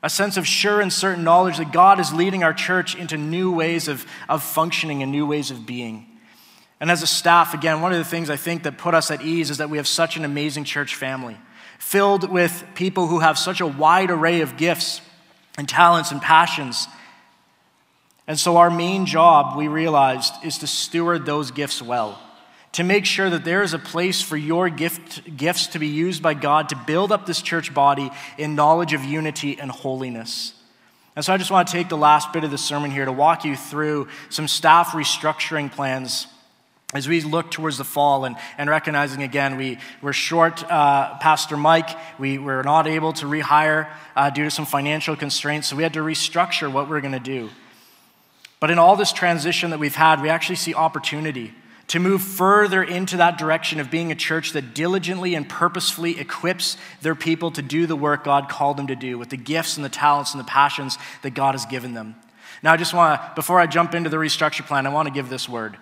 a 0.01 0.09
sense 0.09 0.37
of 0.37 0.47
sure 0.47 0.79
and 0.79 0.91
certain 0.91 1.23
knowledge 1.23 1.57
that 1.57 1.73
God 1.73 1.99
is 1.99 2.13
leading 2.13 2.43
our 2.43 2.53
church 2.53 2.95
into 2.95 3.17
new 3.17 3.51
ways 3.53 3.87
of, 3.89 4.05
of 4.29 4.41
functioning 4.41 5.03
and 5.03 5.11
new 5.11 5.25
ways 5.25 5.51
of 5.51 5.65
being. 5.65 6.05
And 6.79 6.89
as 6.89 7.03
a 7.03 7.07
staff, 7.07 7.53
again, 7.53 7.81
one 7.81 7.91
of 7.91 7.97
the 7.97 8.05
things 8.05 8.29
I 8.29 8.37
think 8.37 8.63
that 8.63 8.77
put 8.77 8.93
us 8.93 9.11
at 9.11 9.21
ease 9.21 9.49
is 9.49 9.57
that 9.57 9.69
we 9.69 9.77
have 9.77 9.87
such 9.87 10.15
an 10.15 10.23
amazing 10.23 10.63
church 10.63 10.95
family, 10.95 11.37
filled 11.77 12.29
with 12.29 12.63
people 12.73 13.07
who 13.07 13.19
have 13.19 13.37
such 13.37 13.59
a 13.59 13.67
wide 13.67 14.11
array 14.11 14.39
of 14.39 14.55
gifts 14.55 15.01
and 15.59 15.67
talents 15.67 16.11
and 16.11 16.21
passions. 16.21 16.87
And 18.27 18.39
so, 18.39 18.55
our 18.57 18.69
main 18.69 19.05
job, 19.05 19.57
we 19.57 19.67
realized, 19.67 20.33
is 20.41 20.59
to 20.59 20.67
steward 20.67 21.25
those 21.25 21.51
gifts 21.51 21.81
well, 21.81 22.17
to 22.71 22.83
make 22.85 23.05
sure 23.05 23.29
that 23.29 23.43
there 23.43 23.61
is 23.61 23.73
a 23.73 23.79
place 23.79 24.21
for 24.21 24.37
your 24.37 24.69
gift, 24.69 25.35
gifts 25.35 25.67
to 25.67 25.79
be 25.79 25.87
used 25.87 26.23
by 26.23 26.33
God 26.33 26.69
to 26.69 26.77
build 26.87 27.11
up 27.11 27.25
this 27.25 27.41
church 27.41 27.73
body 27.73 28.09
in 28.37 28.55
knowledge 28.55 28.93
of 28.93 29.03
unity 29.03 29.59
and 29.59 29.69
holiness. 29.69 30.53
And 31.17 31.25
so, 31.25 31.33
I 31.33 31.37
just 31.37 31.51
want 31.51 31.67
to 31.67 31.73
take 31.73 31.89
the 31.89 31.97
last 31.97 32.31
bit 32.31 32.45
of 32.45 32.51
the 32.51 32.57
sermon 32.57 32.89
here 32.89 33.03
to 33.03 33.11
walk 33.11 33.43
you 33.43 33.57
through 33.57 34.07
some 34.29 34.47
staff 34.47 34.91
restructuring 34.91 35.69
plans 35.69 36.27
as 36.93 37.07
we 37.07 37.21
look 37.21 37.51
towards 37.51 37.77
the 37.77 37.83
fall 37.83 38.25
and, 38.25 38.35
and 38.57 38.69
recognizing 38.69 39.21
again 39.21 39.57
we 39.57 39.77
were 40.01 40.13
short 40.13 40.63
uh, 40.71 41.17
pastor 41.19 41.55
mike. 41.55 41.89
We 42.17 42.37
were 42.39 42.63
not 42.63 42.87
able 42.87 43.13
to 43.13 43.25
rehire 43.25 43.89
uh, 44.15 44.31
due 44.31 44.45
to 44.45 44.51
some 44.51 44.65
financial 44.65 45.15
constraints 45.15 45.67
so 45.67 45.75
we 45.75 45.83
had 45.83 45.93
to 45.93 45.99
restructure 45.99 46.71
what 46.71 46.85
we 46.85 46.91
we're 46.91 47.01
going 47.01 47.13
to 47.13 47.19
do. 47.19 47.49
But 48.59 48.71
in 48.71 48.79
all 48.79 48.95
this 48.95 49.13
transition 49.13 49.69
that 49.69 49.79
we've 49.79 49.95
had 49.95 50.21
we 50.21 50.29
actually 50.29 50.55
see 50.55 50.73
opportunity 50.73 51.53
to 51.89 51.99
move 51.99 52.21
further 52.21 52.83
into 52.83 53.17
that 53.17 53.37
direction 53.37 53.79
of 53.79 53.91
being 53.91 54.11
a 54.11 54.15
church 54.15 54.53
that 54.53 54.73
diligently 54.73 55.33
and 55.35 55.47
purposefully 55.47 56.19
equips 56.19 56.77
their 57.01 57.15
people 57.15 57.51
to 57.51 57.61
do 57.61 57.85
the 57.85 57.95
work 57.95 58.23
god 58.23 58.49
called 58.49 58.77
them 58.77 58.87
to 58.87 58.95
do 58.95 59.19
with 59.19 59.29
the 59.29 59.37
gifts 59.37 59.77
and 59.77 59.85
the 59.85 59.89
talents 59.89 60.33
and 60.33 60.39
the 60.39 60.47
passions 60.47 60.97
that 61.21 61.35
god 61.35 61.53
has 61.53 61.67
given 61.67 61.93
them. 61.93 62.15
Now 62.63 62.73
i 62.73 62.77
just 62.77 62.95
want 62.95 63.21
to 63.21 63.31
before 63.35 63.59
i 63.59 63.67
jump 63.67 63.93
into 63.93 64.09
the 64.09 64.17
restructure 64.17 64.65
plan 64.65 64.87
i 64.87 64.89
want 64.89 65.07
to 65.07 65.13
give 65.13 65.29
this 65.29 65.47
word 65.47 65.77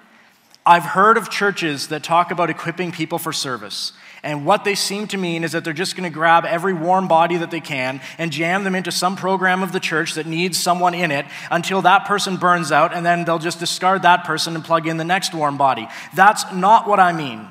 I've 0.67 0.83
heard 0.83 1.15
of 1.15 1.29
churches 1.29 1.87
that 1.87 2.03
talk 2.03 2.29
about 2.29 2.49
equipping 2.49 2.91
people 2.91 3.19
for 3.19 3.31
service. 3.31 3.93
And 4.21 4.45
what 4.45 4.65
they 4.65 4.75
seem 4.75 5.07
to 5.07 5.17
mean 5.17 5.45
is 5.45 5.53
that 5.53 5.63
they're 5.63 5.71
just 5.71 5.95
going 5.95 6.03
to 6.03 6.13
grab 6.13 6.43
every 6.43 6.73
warm 6.73 7.07
body 7.07 7.37
that 7.37 7.51
they 7.51 7.61
can 7.61 8.01
and 8.17 8.33
jam 8.33 8.65
them 8.65 8.75
into 8.75 8.91
some 8.91 9.15
program 9.15 9.63
of 9.63 9.71
the 9.71 9.79
church 9.79 10.15
that 10.15 10.25
needs 10.25 10.57
someone 10.57 10.93
in 10.93 11.09
it 11.09 11.25
until 11.49 11.81
that 11.83 12.05
person 12.05 12.35
burns 12.35 12.73
out, 12.73 12.93
and 12.93 13.05
then 13.05 13.23
they'll 13.23 13.39
just 13.39 13.59
discard 13.59 14.01
that 14.01 14.25
person 14.25 14.55
and 14.55 14.65
plug 14.65 14.87
in 14.87 14.97
the 14.97 15.05
next 15.05 15.33
warm 15.33 15.57
body. 15.57 15.87
That's 16.13 16.51
not 16.51 16.85
what 16.85 16.99
I 16.99 17.13
mean 17.13 17.47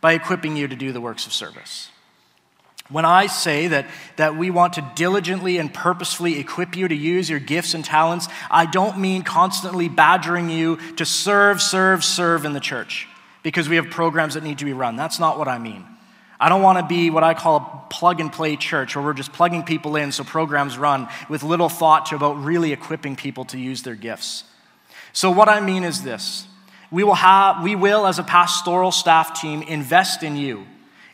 by 0.00 0.12
equipping 0.12 0.56
you 0.56 0.68
to 0.68 0.76
do 0.76 0.92
the 0.92 1.00
works 1.00 1.26
of 1.26 1.32
service. 1.32 1.90
When 2.88 3.04
I 3.04 3.26
say 3.26 3.68
that, 3.68 3.86
that 4.16 4.36
we 4.36 4.50
want 4.50 4.74
to 4.74 4.92
diligently 4.94 5.58
and 5.58 5.72
purposefully 5.72 6.38
equip 6.38 6.76
you 6.76 6.86
to 6.86 6.94
use 6.94 7.28
your 7.28 7.40
gifts 7.40 7.74
and 7.74 7.84
talents, 7.84 8.28
I 8.50 8.66
don't 8.66 8.98
mean 8.98 9.22
constantly 9.22 9.88
badgering 9.88 10.50
you 10.50 10.76
to 10.96 11.04
serve, 11.04 11.60
serve, 11.60 12.04
serve 12.04 12.44
in 12.44 12.52
the 12.52 12.60
church 12.60 13.08
because 13.42 13.68
we 13.68 13.76
have 13.76 13.90
programs 13.90 14.34
that 14.34 14.44
need 14.44 14.58
to 14.58 14.64
be 14.64 14.72
run. 14.72 14.94
That's 14.94 15.18
not 15.18 15.38
what 15.38 15.48
I 15.48 15.58
mean. 15.58 15.84
I 16.38 16.48
don't 16.48 16.62
want 16.62 16.78
to 16.78 16.86
be 16.86 17.10
what 17.10 17.24
I 17.24 17.34
call 17.34 17.56
a 17.56 17.92
plug 17.92 18.20
and 18.20 18.32
play 18.32 18.56
church 18.56 18.94
where 18.94 19.04
we're 19.04 19.14
just 19.14 19.32
plugging 19.32 19.64
people 19.64 19.96
in 19.96 20.12
so 20.12 20.22
programs 20.22 20.76
run 20.76 21.08
with 21.28 21.42
little 21.42 21.68
thought 21.68 22.06
to 22.06 22.16
about 22.16 22.42
really 22.44 22.72
equipping 22.72 23.16
people 23.16 23.44
to 23.46 23.58
use 23.58 23.82
their 23.82 23.94
gifts. 23.94 24.44
So, 25.12 25.30
what 25.30 25.48
I 25.48 25.60
mean 25.60 25.82
is 25.82 26.02
this 26.02 26.46
we 26.90 27.02
will, 27.04 27.14
have, 27.14 27.62
we 27.62 27.74
will 27.74 28.06
as 28.06 28.18
a 28.18 28.22
pastoral 28.22 28.92
staff 28.92 29.40
team, 29.40 29.62
invest 29.62 30.22
in 30.22 30.36
you 30.36 30.66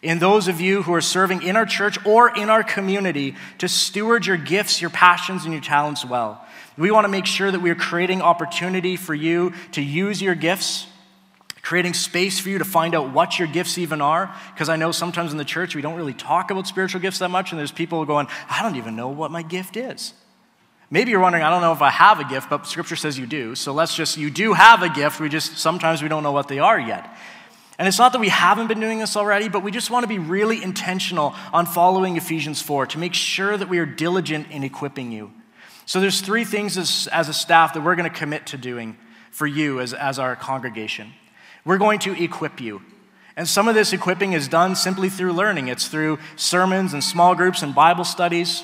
in 0.02 0.18
those 0.18 0.48
of 0.48 0.60
you 0.60 0.82
who 0.82 0.92
are 0.92 1.00
serving 1.00 1.42
in 1.42 1.56
our 1.56 1.64
church 1.64 2.04
or 2.04 2.36
in 2.36 2.50
our 2.50 2.64
community 2.64 3.36
to 3.58 3.68
steward 3.68 4.26
your 4.26 4.36
gifts, 4.36 4.80
your 4.80 4.90
passions, 4.90 5.44
and 5.44 5.52
your 5.52 5.62
talents 5.62 6.04
well. 6.04 6.44
We 6.76 6.90
want 6.90 7.04
to 7.04 7.08
make 7.08 7.26
sure 7.26 7.50
that 7.50 7.60
we 7.60 7.70
are 7.70 7.76
creating 7.76 8.20
opportunity 8.20 8.96
for 8.96 9.14
you 9.14 9.52
to 9.72 9.82
use 9.82 10.20
your 10.20 10.34
gifts, 10.34 10.86
creating 11.62 11.94
space 11.94 12.40
for 12.40 12.48
you 12.48 12.58
to 12.58 12.64
find 12.64 12.94
out 12.94 13.12
what 13.12 13.38
your 13.38 13.46
gifts 13.46 13.78
even 13.78 14.00
are. 14.00 14.34
Because 14.52 14.68
I 14.68 14.76
know 14.76 14.90
sometimes 14.90 15.30
in 15.30 15.38
the 15.38 15.44
church 15.44 15.76
we 15.76 15.82
don't 15.82 15.96
really 15.96 16.14
talk 16.14 16.50
about 16.50 16.66
spiritual 16.66 17.00
gifts 17.00 17.20
that 17.20 17.28
much, 17.28 17.52
and 17.52 17.58
there's 17.58 17.72
people 17.72 18.04
going, 18.04 18.26
I 18.50 18.62
don't 18.62 18.76
even 18.76 18.96
know 18.96 19.08
what 19.08 19.30
my 19.30 19.42
gift 19.42 19.76
is. 19.76 20.14
Maybe 20.90 21.10
you're 21.10 21.20
wondering, 21.20 21.44
I 21.44 21.48
don't 21.48 21.62
know 21.62 21.72
if 21.72 21.80
I 21.80 21.88
have 21.90 22.20
a 22.20 22.24
gift, 22.24 22.50
but 22.50 22.66
scripture 22.66 22.96
says 22.96 23.18
you 23.18 23.26
do. 23.26 23.54
So 23.54 23.72
let's 23.72 23.94
just, 23.94 24.18
you 24.18 24.30
do 24.30 24.52
have 24.52 24.82
a 24.82 24.90
gift. 24.90 25.20
We 25.20 25.30
just, 25.30 25.56
sometimes 25.56 26.02
we 26.02 26.08
don't 26.08 26.22
know 26.22 26.32
what 26.32 26.48
they 26.48 26.58
are 26.58 26.78
yet. 26.78 27.16
And 27.82 27.88
it's 27.88 27.98
not 27.98 28.12
that 28.12 28.20
we 28.20 28.28
haven't 28.28 28.68
been 28.68 28.78
doing 28.78 29.00
this 29.00 29.16
already, 29.16 29.48
but 29.48 29.64
we 29.64 29.72
just 29.72 29.90
want 29.90 30.04
to 30.04 30.08
be 30.08 30.20
really 30.20 30.62
intentional 30.62 31.34
on 31.52 31.66
following 31.66 32.16
Ephesians 32.16 32.62
4 32.62 32.86
to 32.86 32.98
make 32.98 33.12
sure 33.12 33.56
that 33.56 33.68
we 33.68 33.80
are 33.80 33.86
diligent 33.86 34.52
in 34.52 34.62
equipping 34.62 35.10
you. 35.10 35.32
So 35.84 36.00
there's 36.00 36.20
three 36.20 36.44
things 36.44 36.78
as, 36.78 37.08
as 37.10 37.28
a 37.28 37.32
staff 37.32 37.74
that 37.74 37.80
we're 37.80 37.96
going 37.96 38.08
to 38.08 38.16
commit 38.16 38.46
to 38.46 38.56
doing 38.56 38.96
for 39.32 39.48
you 39.48 39.80
as, 39.80 39.94
as 39.94 40.20
our 40.20 40.36
congregation. 40.36 41.12
We're 41.64 41.78
going 41.78 41.98
to 41.98 42.12
equip 42.22 42.60
you. 42.60 42.82
And 43.34 43.48
some 43.48 43.66
of 43.66 43.74
this 43.74 43.92
equipping 43.92 44.32
is 44.32 44.46
done 44.46 44.76
simply 44.76 45.08
through 45.08 45.32
learning. 45.32 45.66
It's 45.66 45.88
through 45.88 46.20
sermons 46.36 46.92
and 46.92 47.02
small 47.02 47.34
groups 47.34 47.64
and 47.64 47.74
Bible 47.74 48.04
studies. 48.04 48.62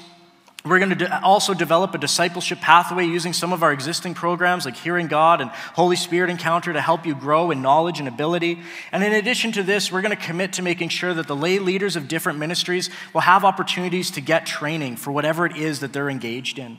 We're 0.69 0.79
going 0.81 0.99
to 0.99 1.23
also 1.23 1.55
develop 1.55 1.95
a 1.95 1.99
discipleship 1.99 2.61
pathway 2.61 3.07
using 3.07 3.33
some 3.33 3.53
of 3.53 3.63
our 3.63 3.73
existing 3.73 4.13
programs 4.15 4.67
like 4.67 4.77
Hearing 4.77 5.07
God 5.07 5.41
and 5.41 5.51
Holy 5.51 5.97
Spirit 5.97 6.29
Encounter 6.29 6.73
to 6.73 6.81
help 6.81 7.07
you 7.07 7.15
grow 7.15 7.51
in 7.51 7.63
knowledge 7.63 8.01
and 8.01 8.07
ability. 8.07 8.61
And 8.93 9.03
in 9.03 9.15
addition 9.15 9.53
to 9.53 9.63
this, 9.63 9.91
we're 9.91 10.03
going 10.03 10.17
to 10.17 10.23
commit 10.23 10.53
to 10.55 10.63
making 10.63 10.91
sure 10.91 11.15
that 11.15 11.27
the 11.27 11.37
lay 11.37 11.59
leaders 11.59 11.97
of 11.97 12.07
different 12.07 12.39
ministries 12.39 12.91
will 13.15 13.23
have 13.23 13.45
opportunities 13.45 14.11
to 14.13 14.21
get 14.21 14.45
training 14.45 14.97
for 14.97 15.11
whatever 15.11 15.47
it 15.47 15.57
is 15.57 15.81
that 15.81 15.93
they're 15.95 16.11
engaged 16.11 16.59
in. 16.59 16.77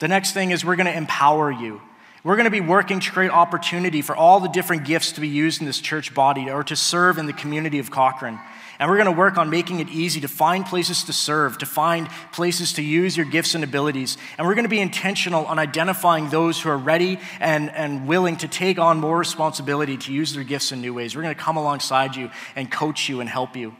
The 0.00 0.08
next 0.08 0.32
thing 0.32 0.50
is 0.50 0.64
we're 0.64 0.76
going 0.76 0.86
to 0.86 0.96
empower 0.96 1.52
you. 1.52 1.80
We're 2.24 2.36
going 2.36 2.44
to 2.44 2.50
be 2.50 2.62
working 2.62 3.00
to 3.00 3.10
create 3.12 3.30
opportunity 3.30 4.00
for 4.00 4.16
all 4.16 4.40
the 4.40 4.48
different 4.48 4.84
gifts 4.84 5.12
to 5.12 5.20
be 5.20 5.28
used 5.28 5.60
in 5.60 5.66
this 5.66 5.78
church 5.78 6.14
body 6.14 6.50
or 6.50 6.64
to 6.64 6.74
serve 6.74 7.18
in 7.18 7.26
the 7.26 7.34
community 7.34 7.78
of 7.78 7.90
Cochrane. 7.90 8.40
And 8.78 8.90
we're 8.90 8.96
going 8.96 9.06
to 9.06 9.12
work 9.12 9.38
on 9.38 9.50
making 9.50 9.80
it 9.80 9.88
easy 9.88 10.20
to 10.22 10.28
find 10.28 10.66
places 10.66 11.04
to 11.04 11.12
serve, 11.12 11.58
to 11.58 11.66
find 11.66 12.08
places 12.32 12.72
to 12.74 12.82
use 12.82 13.16
your 13.16 13.26
gifts 13.26 13.54
and 13.54 13.62
abilities. 13.62 14.16
And 14.36 14.46
we're 14.46 14.54
going 14.54 14.64
to 14.64 14.70
be 14.70 14.80
intentional 14.80 15.46
on 15.46 15.58
identifying 15.58 16.30
those 16.30 16.60
who 16.60 16.70
are 16.70 16.78
ready 16.78 17.18
and, 17.40 17.70
and 17.70 18.08
willing 18.08 18.36
to 18.38 18.48
take 18.48 18.78
on 18.78 19.00
more 19.00 19.18
responsibility 19.18 19.96
to 19.96 20.12
use 20.12 20.34
their 20.34 20.44
gifts 20.44 20.72
in 20.72 20.80
new 20.80 20.92
ways. 20.92 21.14
We're 21.14 21.22
going 21.22 21.34
to 21.34 21.40
come 21.40 21.56
alongside 21.56 22.16
you 22.16 22.30
and 22.56 22.70
coach 22.70 23.08
you 23.08 23.20
and 23.20 23.28
help 23.28 23.56
you. 23.56 23.76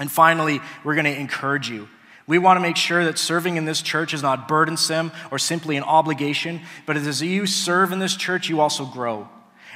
And 0.00 0.10
finally, 0.10 0.60
we're 0.84 0.94
going 0.94 1.04
to 1.04 1.18
encourage 1.18 1.68
you. 1.68 1.88
We 2.26 2.38
want 2.38 2.56
to 2.56 2.60
make 2.62 2.76
sure 2.76 3.04
that 3.04 3.18
serving 3.18 3.56
in 3.56 3.64
this 3.64 3.82
church 3.82 4.14
is 4.14 4.22
not 4.22 4.48
burdensome 4.48 5.12
or 5.30 5.38
simply 5.38 5.76
an 5.76 5.82
obligation, 5.82 6.60
but 6.86 6.96
as 6.96 7.20
you 7.20 7.46
serve 7.46 7.92
in 7.92 7.98
this 7.98 8.16
church, 8.16 8.48
you 8.48 8.60
also 8.60 8.86
grow. 8.86 9.28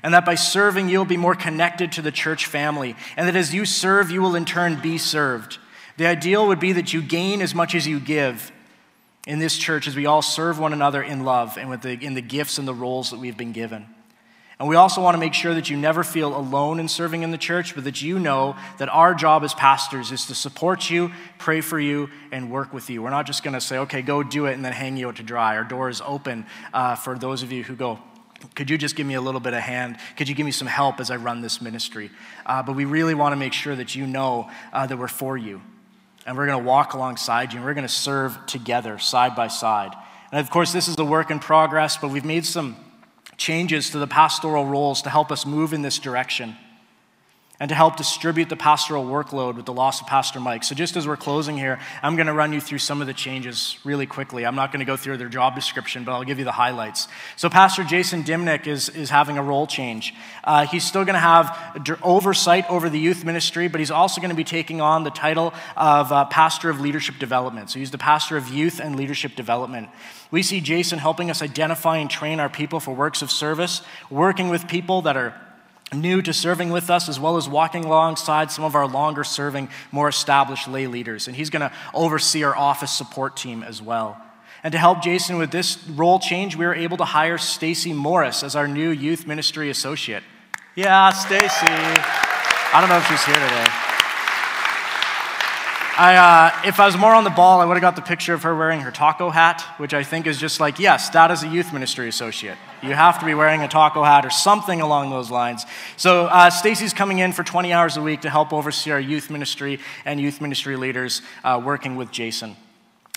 And 0.07 0.15
that 0.15 0.25
by 0.25 0.37
serving, 0.37 0.89
you'll 0.89 1.05
be 1.05 1.17
more 1.17 1.35
connected 1.35 1.91
to 1.91 2.01
the 2.01 2.13
church 2.13 2.47
family. 2.47 2.95
And 3.17 3.27
that 3.27 3.35
as 3.35 3.53
you 3.53 3.65
serve, 3.65 4.09
you 4.09 4.23
will 4.23 4.37
in 4.37 4.45
turn 4.45 4.81
be 4.81 4.99
served. 4.99 5.59
The 5.97 6.07
ideal 6.07 6.47
would 6.47 6.61
be 6.61 6.75
that 6.75 6.93
you 6.93 7.03
gain 7.03 7.43
as 7.43 7.57
much 7.57 7.75
as 7.75 7.89
you 7.89 7.99
give 7.99 8.53
in 9.27 9.41
this 9.41 9.59
church 9.59 9.89
as 9.89 9.97
we 9.97 10.07
all 10.07 10.23
serve 10.23 10.61
one 10.61 10.73
another 10.73 11.03
in 11.03 11.25
love 11.25 11.59
and 11.59 11.69
with 11.69 11.83
the, 11.83 11.95
in 11.95 12.15
the 12.15 12.23
gifts 12.23 12.57
and 12.57 12.69
the 12.69 12.73
roles 12.73 13.11
that 13.11 13.19
we've 13.19 13.37
been 13.37 13.51
given. 13.51 13.85
And 14.61 14.69
we 14.69 14.77
also 14.77 15.03
want 15.03 15.17
to 15.17 15.19
make 15.19 15.35
sure 15.35 15.55
that 15.55 15.71
you 15.71 15.77
never 15.77 16.05
feel 16.05 16.37
alone 16.37 16.79
in 16.79 16.87
serving 16.87 17.25
in 17.25 17.33
the 17.33 17.37
church, 17.37 17.75
but 17.75 17.83
that 17.83 18.01
you 18.01 18.21
know 18.21 18.55
that 18.79 18.89
our 18.89 19.13
job 19.13 19.43
as 19.43 19.55
pastors 19.55 20.13
is 20.13 20.27
to 20.27 20.37
support 20.37 20.89
you, 20.89 21.11
pray 21.39 21.61
for 21.61 21.81
you, 21.81 22.11
and 22.31 22.53
work 22.53 22.73
with 22.73 22.89
you. 22.91 23.03
We're 23.03 23.11
not 23.11 23.27
just 23.27 23.43
going 23.43 23.55
to 23.55 23.61
say, 23.61 23.79
okay, 23.79 24.03
go 24.03 24.23
do 24.23 24.47
it 24.47 24.53
and 24.53 24.65
then 24.65 24.73
hang 24.73 24.97
you 24.97 25.09
out 25.09 25.17
to 25.17 25.25
dry. 25.25 25.57
Our 25.57 25.65
door 25.65 25.89
is 25.89 26.01
open 26.01 26.47
uh, 26.73 26.95
for 26.95 27.19
those 27.19 27.43
of 27.43 27.51
you 27.51 27.65
who 27.65 27.75
go, 27.75 27.99
could 28.55 28.71
you 28.71 28.79
just 28.79 28.97
give 28.97 29.07
me 29.07 29.15
a 29.15 29.21
little 29.21 29.41
bit 29.41 29.55
of 29.55 29.61
hand? 29.61 29.97
Could 30.17 30.29
you 30.29 30.35
give 30.35 30.47
me 30.47 30.53
some 30.53 30.69
help 30.69 31.01
as 31.01 31.11
I 31.11 31.17
run 31.17 31.41
this 31.41 31.61
ministry? 31.61 32.11
Uh, 32.45 32.63
but 32.63 32.75
we 32.75 32.85
really 32.85 33.15
want 33.15 33.33
to 33.33 33.37
make 33.37 33.53
sure 33.53 33.75
that 33.75 33.95
you 33.95 34.07
know 34.07 34.51
uh, 34.73 34.87
that 34.87 34.97
we're 34.97 35.09
for 35.09 35.37
you. 35.37 35.63
And 36.27 36.37
we're 36.37 36.47
going 36.47 36.59
to 36.59 36.65
walk 36.65 36.95
alongside 36.95 37.53
you, 37.53 37.59
and 37.59 37.67
we're 37.67 37.75
going 37.75 37.87
to 37.87 37.93
serve 37.93 38.39
together, 38.47 38.99
side 38.99 39.37
by 39.37 39.49
side. 39.49 39.93
And 40.33 40.41
of 40.41 40.51
course, 40.51 40.73
this 40.73 40.89
is 40.89 40.99
a 40.99 41.05
work 41.05 41.31
in 41.31 41.39
progress, 41.39 41.97
but 41.97 42.11
we've 42.11 42.25
made 42.25 42.45
some 42.45 42.77
changes 43.37 43.91
to 43.91 43.99
the 43.99 44.07
pastoral 44.07 44.67
roles 44.67 45.03
to 45.03 45.11
help 45.11 45.31
us 45.31 45.47
move 45.47 45.73
in 45.73 45.83
this 45.83 45.99
direction 45.99 46.57
and 47.59 47.69
to 47.71 47.75
help 47.75 47.97
distribute 47.97 48.49
the 48.49 48.57
pastoral 48.57 49.05
workload 49.05 49.57
with 49.57 49.65
the 49.65 49.73
loss 49.73 50.01
of 50.01 50.07
Pastor 50.07 50.41
Mike. 50.41 50.63
So, 50.63 50.75
just 50.75 50.97
as 50.97 51.07
we're 51.07 51.17
closing 51.17 51.57
here, 51.57 51.79
I'm 52.03 52.17
going 52.17 52.27
to 52.27 52.33
run 52.33 52.53
you 52.53 52.61
through 52.61 52.79
some 52.79 53.01
of 53.01 53.07
the 53.07 53.15
changes 53.15 53.79
really 53.85 54.07
quickly. 54.07 54.45
I'm 54.45 54.55
not 54.55 54.73
going 54.73 54.81
to 54.81 54.87
go 54.87 54.97
through 54.97 55.17
their 55.17 55.29
job 55.29 55.55
description, 55.55 56.05
but 56.05 56.13
I'll 56.13 56.25
give 56.25 56.39
you 56.39 56.45
the 56.45 56.53
highlights. 56.53 57.09
So, 57.37 57.49
Pastor 57.49 57.83
Jason 57.83 58.25
Dimnick 58.25 58.67
is, 58.67 58.89
is 58.91 59.11
having 59.11 59.39
a 59.39 59.43
role 59.43 59.67
change. 59.67 60.15
Uh, 60.45 60.67
he's 60.67 60.85
still 60.85 61.05
going 61.05 61.15
to 61.15 61.21
have 61.21 61.99
oversight 62.03 62.69
over 62.69 62.91
the 62.91 62.99
youth 62.99 63.25
ministry, 63.25 63.69
but 63.69 63.81
he's 63.81 63.91
also 63.91 64.21
going 64.21 64.31
to 64.31 64.37
be 64.37 64.45
taking 64.45 64.81
on 64.81 65.05
the 65.05 65.11
title 65.11 65.55
of 65.77 66.13
uh, 66.13 66.27
Pastor 66.27 66.69
of 66.69 66.81
Leadership 66.81 67.19
Development. 67.19 67.71
So, 67.71 67.79
he's 67.79 67.91
the 67.91 67.99
Pastor 67.99 68.37
of 68.37 68.49
Youth 68.49 68.81
and 68.81 68.97
Leadership 68.97 69.35
Development. 69.35 69.89
We 70.31 70.43
see 70.43 70.61
Jason 70.61 70.99
helping 70.99 71.31
us 71.31 71.41
identify 71.41 71.99
and 71.99 72.11
train 72.11 72.41
our 72.41 72.49
people 72.49 72.81
for 72.81 72.95
works 72.95 73.23
of 73.23 73.31
service, 73.31 73.81
working 74.11 74.49
with 74.49 74.69
people 74.69 75.03
that 75.03 75.17
are 75.17 75.41
new 75.93 76.21
to 76.23 76.33
serving 76.33 76.71
with 76.71 76.91
us, 76.91 77.09
as 77.09 77.21
well 77.21 77.37
as 77.37 77.49
walking 77.49 77.85
alongside 77.85 78.51
some 78.51 78.65
of 78.65 78.75
our 78.75 78.89
longer 78.89 79.25
serving, 79.25 79.69
more 79.93 80.09
established 80.09 80.69
lay 80.69 80.87
leaders. 80.87 81.29
And 81.29 81.37
he's 81.37 81.51
going 81.51 81.61
to 81.61 81.73
oversee 81.95 82.43
our 82.43 82.57
office 82.57 82.91
support 82.91 83.37
team 83.37 83.63
as 83.63 83.81
well. 83.81 84.21
And 84.65 84.73
to 84.73 84.79
help 84.79 85.03
Jason 85.03 85.39
with 85.39 85.53
this 85.53 85.87
role 85.89 86.19
change, 86.19 86.57
we 86.57 86.67
were 86.67 86.75
able 86.75 86.97
to 86.97 87.05
hire 87.05 87.39
Stacy 87.39 87.93
Morris 87.93 88.43
as 88.43 88.57
our 88.57 88.67
new 88.67 88.91
youth 88.91 89.27
ministry 89.27 89.71
associate. 89.71 90.25
Yeah, 90.75 91.11
Stacy. 91.11 91.67
I 91.67 92.79
don't 92.81 92.89
know 92.89 92.99
if 92.99 93.07
she's 93.07 93.25
here 93.25 93.35
today. 93.35 93.86
I, 95.99 96.17
uh, 96.17 96.69
if 96.69 96.79
I 96.79 96.85
was 96.85 96.99
more 96.99 97.15
on 97.15 97.25
the 97.25 97.31
ball, 97.31 97.63
I 97.63 97.65
would 97.65 97.73
have 97.73 97.81
got 97.81 97.97
the 97.97 98.03
picture 98.03 98.35
of 98.35 98.43
her 98.43 98.55
wearing 98.55 98.81
her 98.81 98.91
taco 98.91 99.31
hat, 99.31 99.63
which 99.79 99.95
I 99.95 100.03
think 100.03 100.27
is 100.27 100.37
just 100.37 100.61
like, 100.61 100.79
yes, 100.79 101.09
that 101.11 101.31
is 101.31 101.43
a 101.43 101.49
youth 101.49 101.73
ministry 101.73 102.07
associate. 102.07 102.59
You 102.83 102.91
have 102.91 103.19
to 103.21 103.25
be 103.25 103.33
wearing 103.33 103.63
a 103.63 103.69
taco 103.69 104.03
hat 104.03 104.27
or 104.27 104.29
something 104.29 104.83
along 104.83 105.09
those 105.09 105.31
lines. 105.31 105.65
So 105.97 106.27
uh, 106.27 106.51
Stacy's 106.51 106.93
coming 106.93 107.21
in 107.21 107.33
for 107.33 107.43
20 107.43 107.73
hours 107.73 107.97
a 107.97 108.03
week 108.03 108.21
to 108.21 108.31
help 108.31 108.53
oversee 108.53 108.91
our 108.91 109.01
youth 109.01 109.31
ministry 109.31 109.81
and 110.05 110.21
youth 110.21 110.43
ministry 110.43 110.77
leaders 110.77 111.23
uh, 111.43 111.63
working 111.65 111.97
with 111.97 112.11
Jason. 112.11 112.57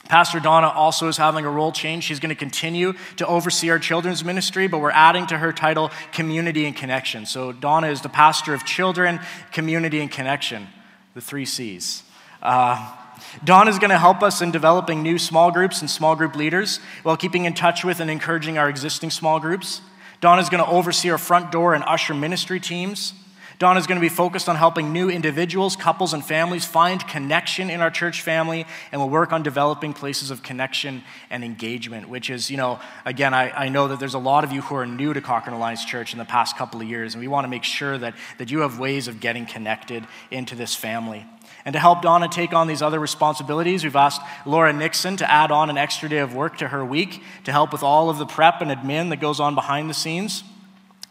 Pastor 0.08 0.40
Donna 0.40 0.70
also 0.70 1.10
is 1.10 1.18
having 1.18 1.44
a 1.44 1.50
role 1.50 1.74
change. 1.74 2.06
She's 2.06 2.22
going 2.22 2.30
to 2.30 2.36
continue 2.36 2.94
to 3.18 3.28
oversee 3.28 3.70
our 3.72 3.80
children's 3.80 4.24
ministry, 4.24 4.68
but 4.68 4.80
we're 4.80 4.92
adding 4.92 5.28
to 5.28 5.38
her 5.38 5.52
title 5.52 5.92
Community 6.14 6.66
and 6.66 6.74
Connection. 6.74 7.26
So 7.26 7.52
Donna 7.52 7.88
is 7.88 8.00
the 8.00 8.10
pastor 8.10 8.54
of 8.54 8.64
children, 8.64 9.20
community, 9.52 10.00
and 10.00 10.10
connection, 10.10 10.70
the 11.14 11.20
three 11.20 11.46
C's. 11.46 12.04
Uh, 12.42 12.96
Dawn 13.44 13.68
is 13.68 13.80
going 13.80 13.90
to 13.90 13.98
help 13.98 14.24
us 14.24 14.42
in 14.42 14.52
developing 14.52 15.04
new 15.04 15.18
small 15.18 15.52
groups 15.52 15.82
and 15.82 15.90
small 15.90 16.16
group 16.16 16.36
leaders 16.36 16.80
while 17.04 17.18
keeping 17.18 17.46
in 17.46 17.54
touch 17.54 17.84
with 17.84 18.00
and 18.00 18.10
encouraging 18.10 18.58
our 18.58 18.70
existing 18.70 19.12
small 19.12 19.40
groups. 19.40 19.82
Dawn 20.22 20.40
is 20.40 20.50
going 20.50 20.64
to 20.64 20.70
oversee 20.70 21.10
our 21.12 21.18
front 21.18 21.52
door 21.52 21.74
and 21.74 21.84
usher 21.86 22.14
ministry 22.14 22.60
teams. 22.60 23.14
Dawn 23.58 23.76
is 23.76 23.88
going 23.88 23.98
to 23.98 24.02
be 24.02 24.08
focused 24.08 24.48
on 24.48 24.56
helping 24.56 24.94
new 24.94 25.10
individuals, 25.10 25.76
couples, 25.76 26.14
and 26.14 26.24
families 26.26 26.64
find 26.64 27.06
connection 27.06 27.70
in 27.70 27.82
our 27.82 27.92
church 27.92 28.22
family, 28.22 28.66
and 28.94 29.02
will 29.02 29.10
work 29.10 29.34
on 29.34 29.44
developing 29.44 29.94
places 29.94 30.32
of 30.32 30.42
connection 30.42 31.04
and 31.30 31.44
engagement, 31.44 32.08
which 32.08 32.30
is, 32.30 32.50
you 32.50 32.56
know, 32.56 32.80
again, 33.04 33.34
I, 33.34 33.52
I 33.52 33.68
know 33.68 33.90
that 33.90 34.00
there's 34.00 34.14
a 34.14 34.20
lot 34.20 34.46
of 34.46 34.54
you 34.54 34.62
who 34.62 34.76
are 34.76 34.86
new 34.86 35.14
to 35.14 35.20
Cochrane 35.20 35.58
Alliance 35.58 35.84
Church 35.84 36.14
in 36.14 36.20
the 36.20 36.26
past 36.26 36.56
couple 36.56 36.80
of 36.80 36.88
years, 36.88 37.16
and 37.16 37.22
we 37.22 37.28
want 37.28 37.44
to 37.44 37.50
make 37.50 37.66
sure 37.66 37.98
that, 37.98 38.14
that 38.38 38.50
you 38.50 38.60
have 38.60 38.80
ways 38.80 39.10
of 39.10 39.20
getting 39.20 39.46
connected 39.46 40.08
into 40.32 40.56
this 40.56 40.74
family. 40.74 41.26
And 41.66 41.74
to 41.74 41.80
help 41.80 42.02
Donna 42.02 42.28
take 42.30 42.54
on 42.54 42.68
these 42.68 42.82
other 42.82 43.00
responsibilities, 43.00 43.84
we've 43.84 43.96
asked 43.96 44.22
Laura 44.46 44.72
Nixon 44.72 45.18
to 45.18 45.30
add 45.30 45.52
on 45.52 45.70
an 45.70 45.78
extra 45.78 46.08
day 46.08 46.20
of 46.20 46.34
work 46.34 46.58
to 46.58 46.68
her 46.70 46.84
week 46.84 47.22
to 47.44 47.52
help 47.52 47.72
with 47.72 47.84
all 47.84 48.10
of 48.10 48.18
the 48.18 48.26
prep 48.26 48.62
and 48.62 48.72
admin 48.72 49.10
that 49.10 49.20
goes 49.20 49.40
on 49.40 49.56
behind 49.56 49.90
the 49.90 49.94
scenes, 49.94 50.44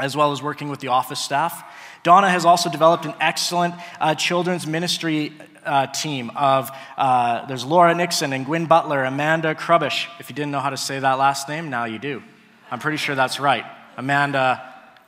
as 0.00 0.16
well 0.16 0.32
as 0.32 0.42
working 0.42 0.68
with 0.68 0.80
the 0.80 0.88
office 0.88 1.20
staff. 1.20 1.62
Donna 2.02 2.30
has 2.30 2.44
also 2.44 2.70
developed 2.70 3.04
an 3.04 3.14
excellent 3.20 3.74
uh, 4.00 4.14
children's 4.14 4.66
ministry 4.66 5.32
uh, 5.64 5.86
team 5.88 6.30
of 6.34 6.70
uh, 6.96 7.46
there's 7.46 7.64
Laura 7.64 7.94
Nixon 7.94 8.32
and 8.32 8.46
Gwyn 8.46 8.66
Butler, 8.66 9.04
Amanda 9.04 9.54
Krubish. 9.54 10.06
If 10.18 10.30
you 10.30 10.36
didn't 10.36 10.52
know 10.52 10.60
how 10.60 10.70
to 10.70 10.76
say 10.76 10.98
that 10.98 11.18
last 11.18 11.48
name, 11.48 11.68
now 11.68 11.84
you 11.84 11.98
do. 11.98 12.22
I'm 12.70 12.78
pretty 12.78 12.96
sure 12.96 13.14
that's 13.14 13.38
right. 13.38 13.64
Amanda 13.96 14.62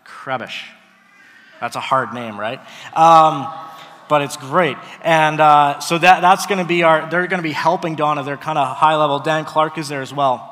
Krubish. 0.04 0.64
That's 1.60 1.76
a 1.76 1.80
hard 1.80 2.14
name, 2.14 2.40
right? 2.40 2.58
Um, 2.94 3.46
but 4.10 4.22
it's 4.22 4.36
great. 4.36 4.76
And 5.02 5.40
uh, 5.40 5.78
so 5.78 5.96
that, 5.96 6.20
that's 6.20 6.46
going 6.46 6.58
to 6.58 6.66
be 6.66 6.82
our, 6.82 7.08
they're 7.08 7.28
going 7.28 7.38
to 7.38 7.48
be 7.48 7.52
helping 7.52 7.94
Donna. 7.94 8.24
They're 8.24 8.36
kind 8.36 8.58
of 8.58 8.76
high 8.76 8.96
level. 8.96 9.20
Dan 9.20 9.46
Clark 9.46 9.78
is 9.78 9.88
there 9.88 10.02
as 10.02 10.12
well 10.12 10.48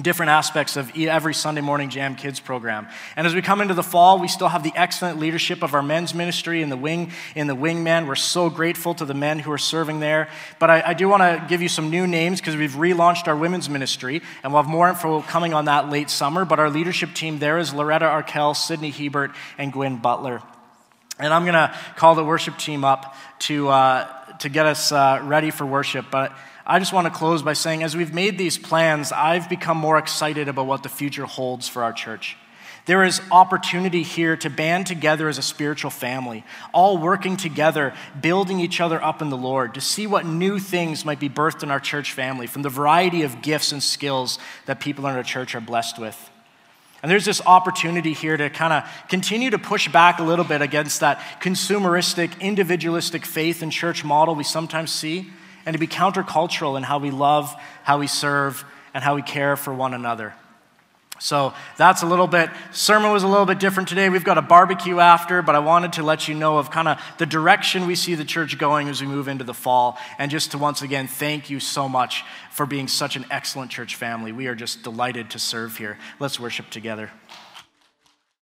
different 0.00 0.30
aspects 0.30 0.78
of 0.78 0.90
every 0.96 1.34
Sunday 1.34 1.60
morning 1.60 1.90
Jam 1.90 2.14
Kids 2.16 2.40
program. 2.40 2.88
And 3.14 3.26
as 3.26 3.34
we 3.34 3.42
come 3.42 3.60
into 3.60 3.74
the 3.74 3.82
fall, 3.82 4.18
we 4.18 4.26
still 4.26 4.48
have 4.48 4.62
the 4.62 4.72
excellent 4.74 5.18
leadership 5.18 5.62
of 5.62 5.74
our 5.74 5.82
men's 5.82 6.14
ministry 6.14 6.62
in 6.62 6.70
the 6.70 6.78
wing, 6.78 7.12
in 7.34 7.46
the 7.46 7.54
wingman. 7.54 8.06
We're 8.06 8.14
so 8.14 8.48
grateful 8.48 8.94
to 8.94 9.04
the 9.04 9.12
men 9.12 9.38
who 9.38 9.52
are 9.52 9.58
serving 9.58 10.00
there. 10.00 10.30
But 10.58 10.70
I, 10.70 10.82
I 10.86 10.94
do 10.94 11.10
want 11.10 11.22
to 11.22 11.44
give 11.46 11.60
you 11.60 11.68
some 11.68 11.90
new 11.90 12.06
names 12.06 12.40
because 12.40 12.56
we've 12.56 12.72
relaunched 12.72 13.28
our 13.28 13.36
women's 13.36 13.68
ministry, 13.68 14.22
and 14.42 14.54
we'll 14.54 14.62
have 14.62 14.70
more 14.70 14.88
info 14.88 15.20
coming 15.20 15.52
on 15.52 15.66
that 15.66 15.90
late 15.90 16.08
summer. 16.08 16.46
But 16.46 16.58
our 16.58 16.70
leadership 16.70 17.12
team 17.12 17.38
there 17.38 17.58
is 17.58 17.74
Loretta 17.74 18.06
Arkell, 18.06 18.54
Sydney 18.54 18.90
Hebert, 18.90 19.32
and 19.58 19.74
Gwen 19.74 19.98
Butler. 19.98 20.40
And 21.22 21.32
I'm 21.32 21.44
going 21.44 21.54
to 21.54 21.72
call 21.94 22.16
the 22.16 22.24
worship 22.24 22.58
team 22.58 22.84
up 22.84 23.14
to, 23.40 23.68
uh, 23.68 24.06
to 24.38 24.48
get 24.48 24.66
us 24.66 24.90
uh, 24.90 25.20
ready 25.22 25.52
for 25.52 25.64
worship. 25.64 26.06
But 26.10 26.32
I 26.66 26.80
just 26.80 26.92
want 26.92 27.06
to 27.06 27.12
close 27.12 27.42
by 27.42 27.52
saying, 27.52 27.84
as 27.84 27.96
we've 27.96 28.12
made 28.12 28.38
these 28.38 28.58
plans, 28.58 29.12
I've 29.12 29.48
become 29.48 29.76
more 29.76 29.98
excited 29.98 30.48
about 30.48 30.66
what 30.66 30.82
the 30.82 30.88
future 30.88 31.24
holds 31.24 31.68
for 31.68 31.84
our 31.84 31.92
church. 31.92 32.36
There 32.86 33.04
is 33.04 33.20
opportunity 33.30 34.02
here 34.02 34.36
to 34.38 34.50
band 34.50 34.88
together 34.88 35.28
as 35.28 35.38
a 35.38 35.42
spiritual 35.42 35.92
family, 35.92 36.44
all 36.74 36.98
working 36.98 37.36
together, 37.36 37.94
building 38.20 38.58
each 38.58 38.80
other 38.80 39.00
up 39.00 39.22
in 39.22 39.30
the 39.30 39.36
Lord, 39.36 39.74
to 39.74 39.80
see 39.80 40.08
what 40.08 40.26
new 40.26 40.58
things 40.58 41.04
might 41.04 41.20
be 41.20 41.28
birthed 41.28 41.62
in 41.62 41.70
our 41.70 41.78
church 41.78 42.12
family 42.12 42.48
from 42.48 42.62
the 42.62 42.68
variety 42.68 43.22
of 43.22 43.42
gifts 43.42 43.70
and 43.70 43.80
skills 43.80 44.40
that 44.66 44.80
people 44.80 45.06
in 45.06 45.14
our 45.14 45.22
church 45.22 45.54
are 45.54 45.60
blessed 45.60 46.00
with. 46.00 46.31
And 47.02 47.10
there's 47.10 47.24
this 47.24 47.40
opportunity 47.44 48.12
here 48.12 48.36
to 48.36 48.48
kind 48.48 48.72
of 48.72 49.08
continue 49.08 49.50
to 49.50 49.58
push 49.58 49.88
back 49.88 50.20
a 50.20 50.22
little 50.22 50.44
bit 50.44 50.62
against 50.62 51.00
that 51.00 51.18
consumeristic, 51.40 52.38
individualistic 52.40 53.26
faith 53.26 53.62
and 53.62 53.72
church 53.72 54.04
model 54.04 54.36
we 54.36 54.44
sometimes 54.44 54.92
see 54.92 55.28
and 55.66 55.74
to 55.74 55.78
be 55.78 55.88
countercultural 55.88 56.76
in 56.76 56.84
how 56.84 56.98
we 56.98 57.10
love, 57.10 57.54
how 57.82 57.98
we 57.98 58.06
serve, 58.06 58.64
and 58.94 59.02
how 59.02 59.16
we 59.16 59.22
care 59.22 59.56
for 59.56 59.74
one 59.74 59.94
another. 59.94 60.34
So 61.22 61.54
that's 61.76 62.02
a 62.02 62.06
little 62.06 62.26
bit, 62.26 62.50
sermon 62.72 63.12
was 63.12 63.22
a 63.22 63.28
little 63.28 63.46
bit 63.46 63.60
different 63.60 63.88
today. 63.88 64.08
We've 64.08 64.24
got 64.24 64.38
a 64.38 64.42
barbecue 64.42 64.98
after, 64.98 65.40
but 65.40 65.54
I 65.54 65.60
wanted 65.60 65.92
to 65.92 66.02
let 66.02 66.26
you 66.26 66.34
know 66.34 66.58
of 66.58 66.72
kind 66.72 66.88
of 66.88 67.00
the 67.18 67.26
direction 67.26 67.86
we 67.86 67.94
see 67.94 68.16
the 68.16 68.24
church 68.24 68.58
going 68.58 68.88
as 68.88 69.00
we 69.00 69.06
move 69.06 69.28
into 69.28 69.44
the 69.44 69.54
fall. 69.54 69.96
And 70.18 70.32
just 70.32 70.50
to 70.50 70.58
once 70.58 70.82
again 70.82 71.06
thank 71.06 71.48
you 71.48 71.60
so 71.60 71.88
much 71.88 72.24
for 72.50 72.66
being 72.66 72.88
such 72.88 73.14
an 73.14 73.24
excellent 73.30 73.70
church 73.70 73.94
family. 73.94 74.32
We 74.32 74.48
are 74.48 74.56
just 74.56 74.82
delighted 74.82 75.30
to 75.30 75.38
serve 75.38 75.76
here. 75.76 75.96
Let's 76.18 76.40
worship 76.40 76.70
together. 76.70 77.12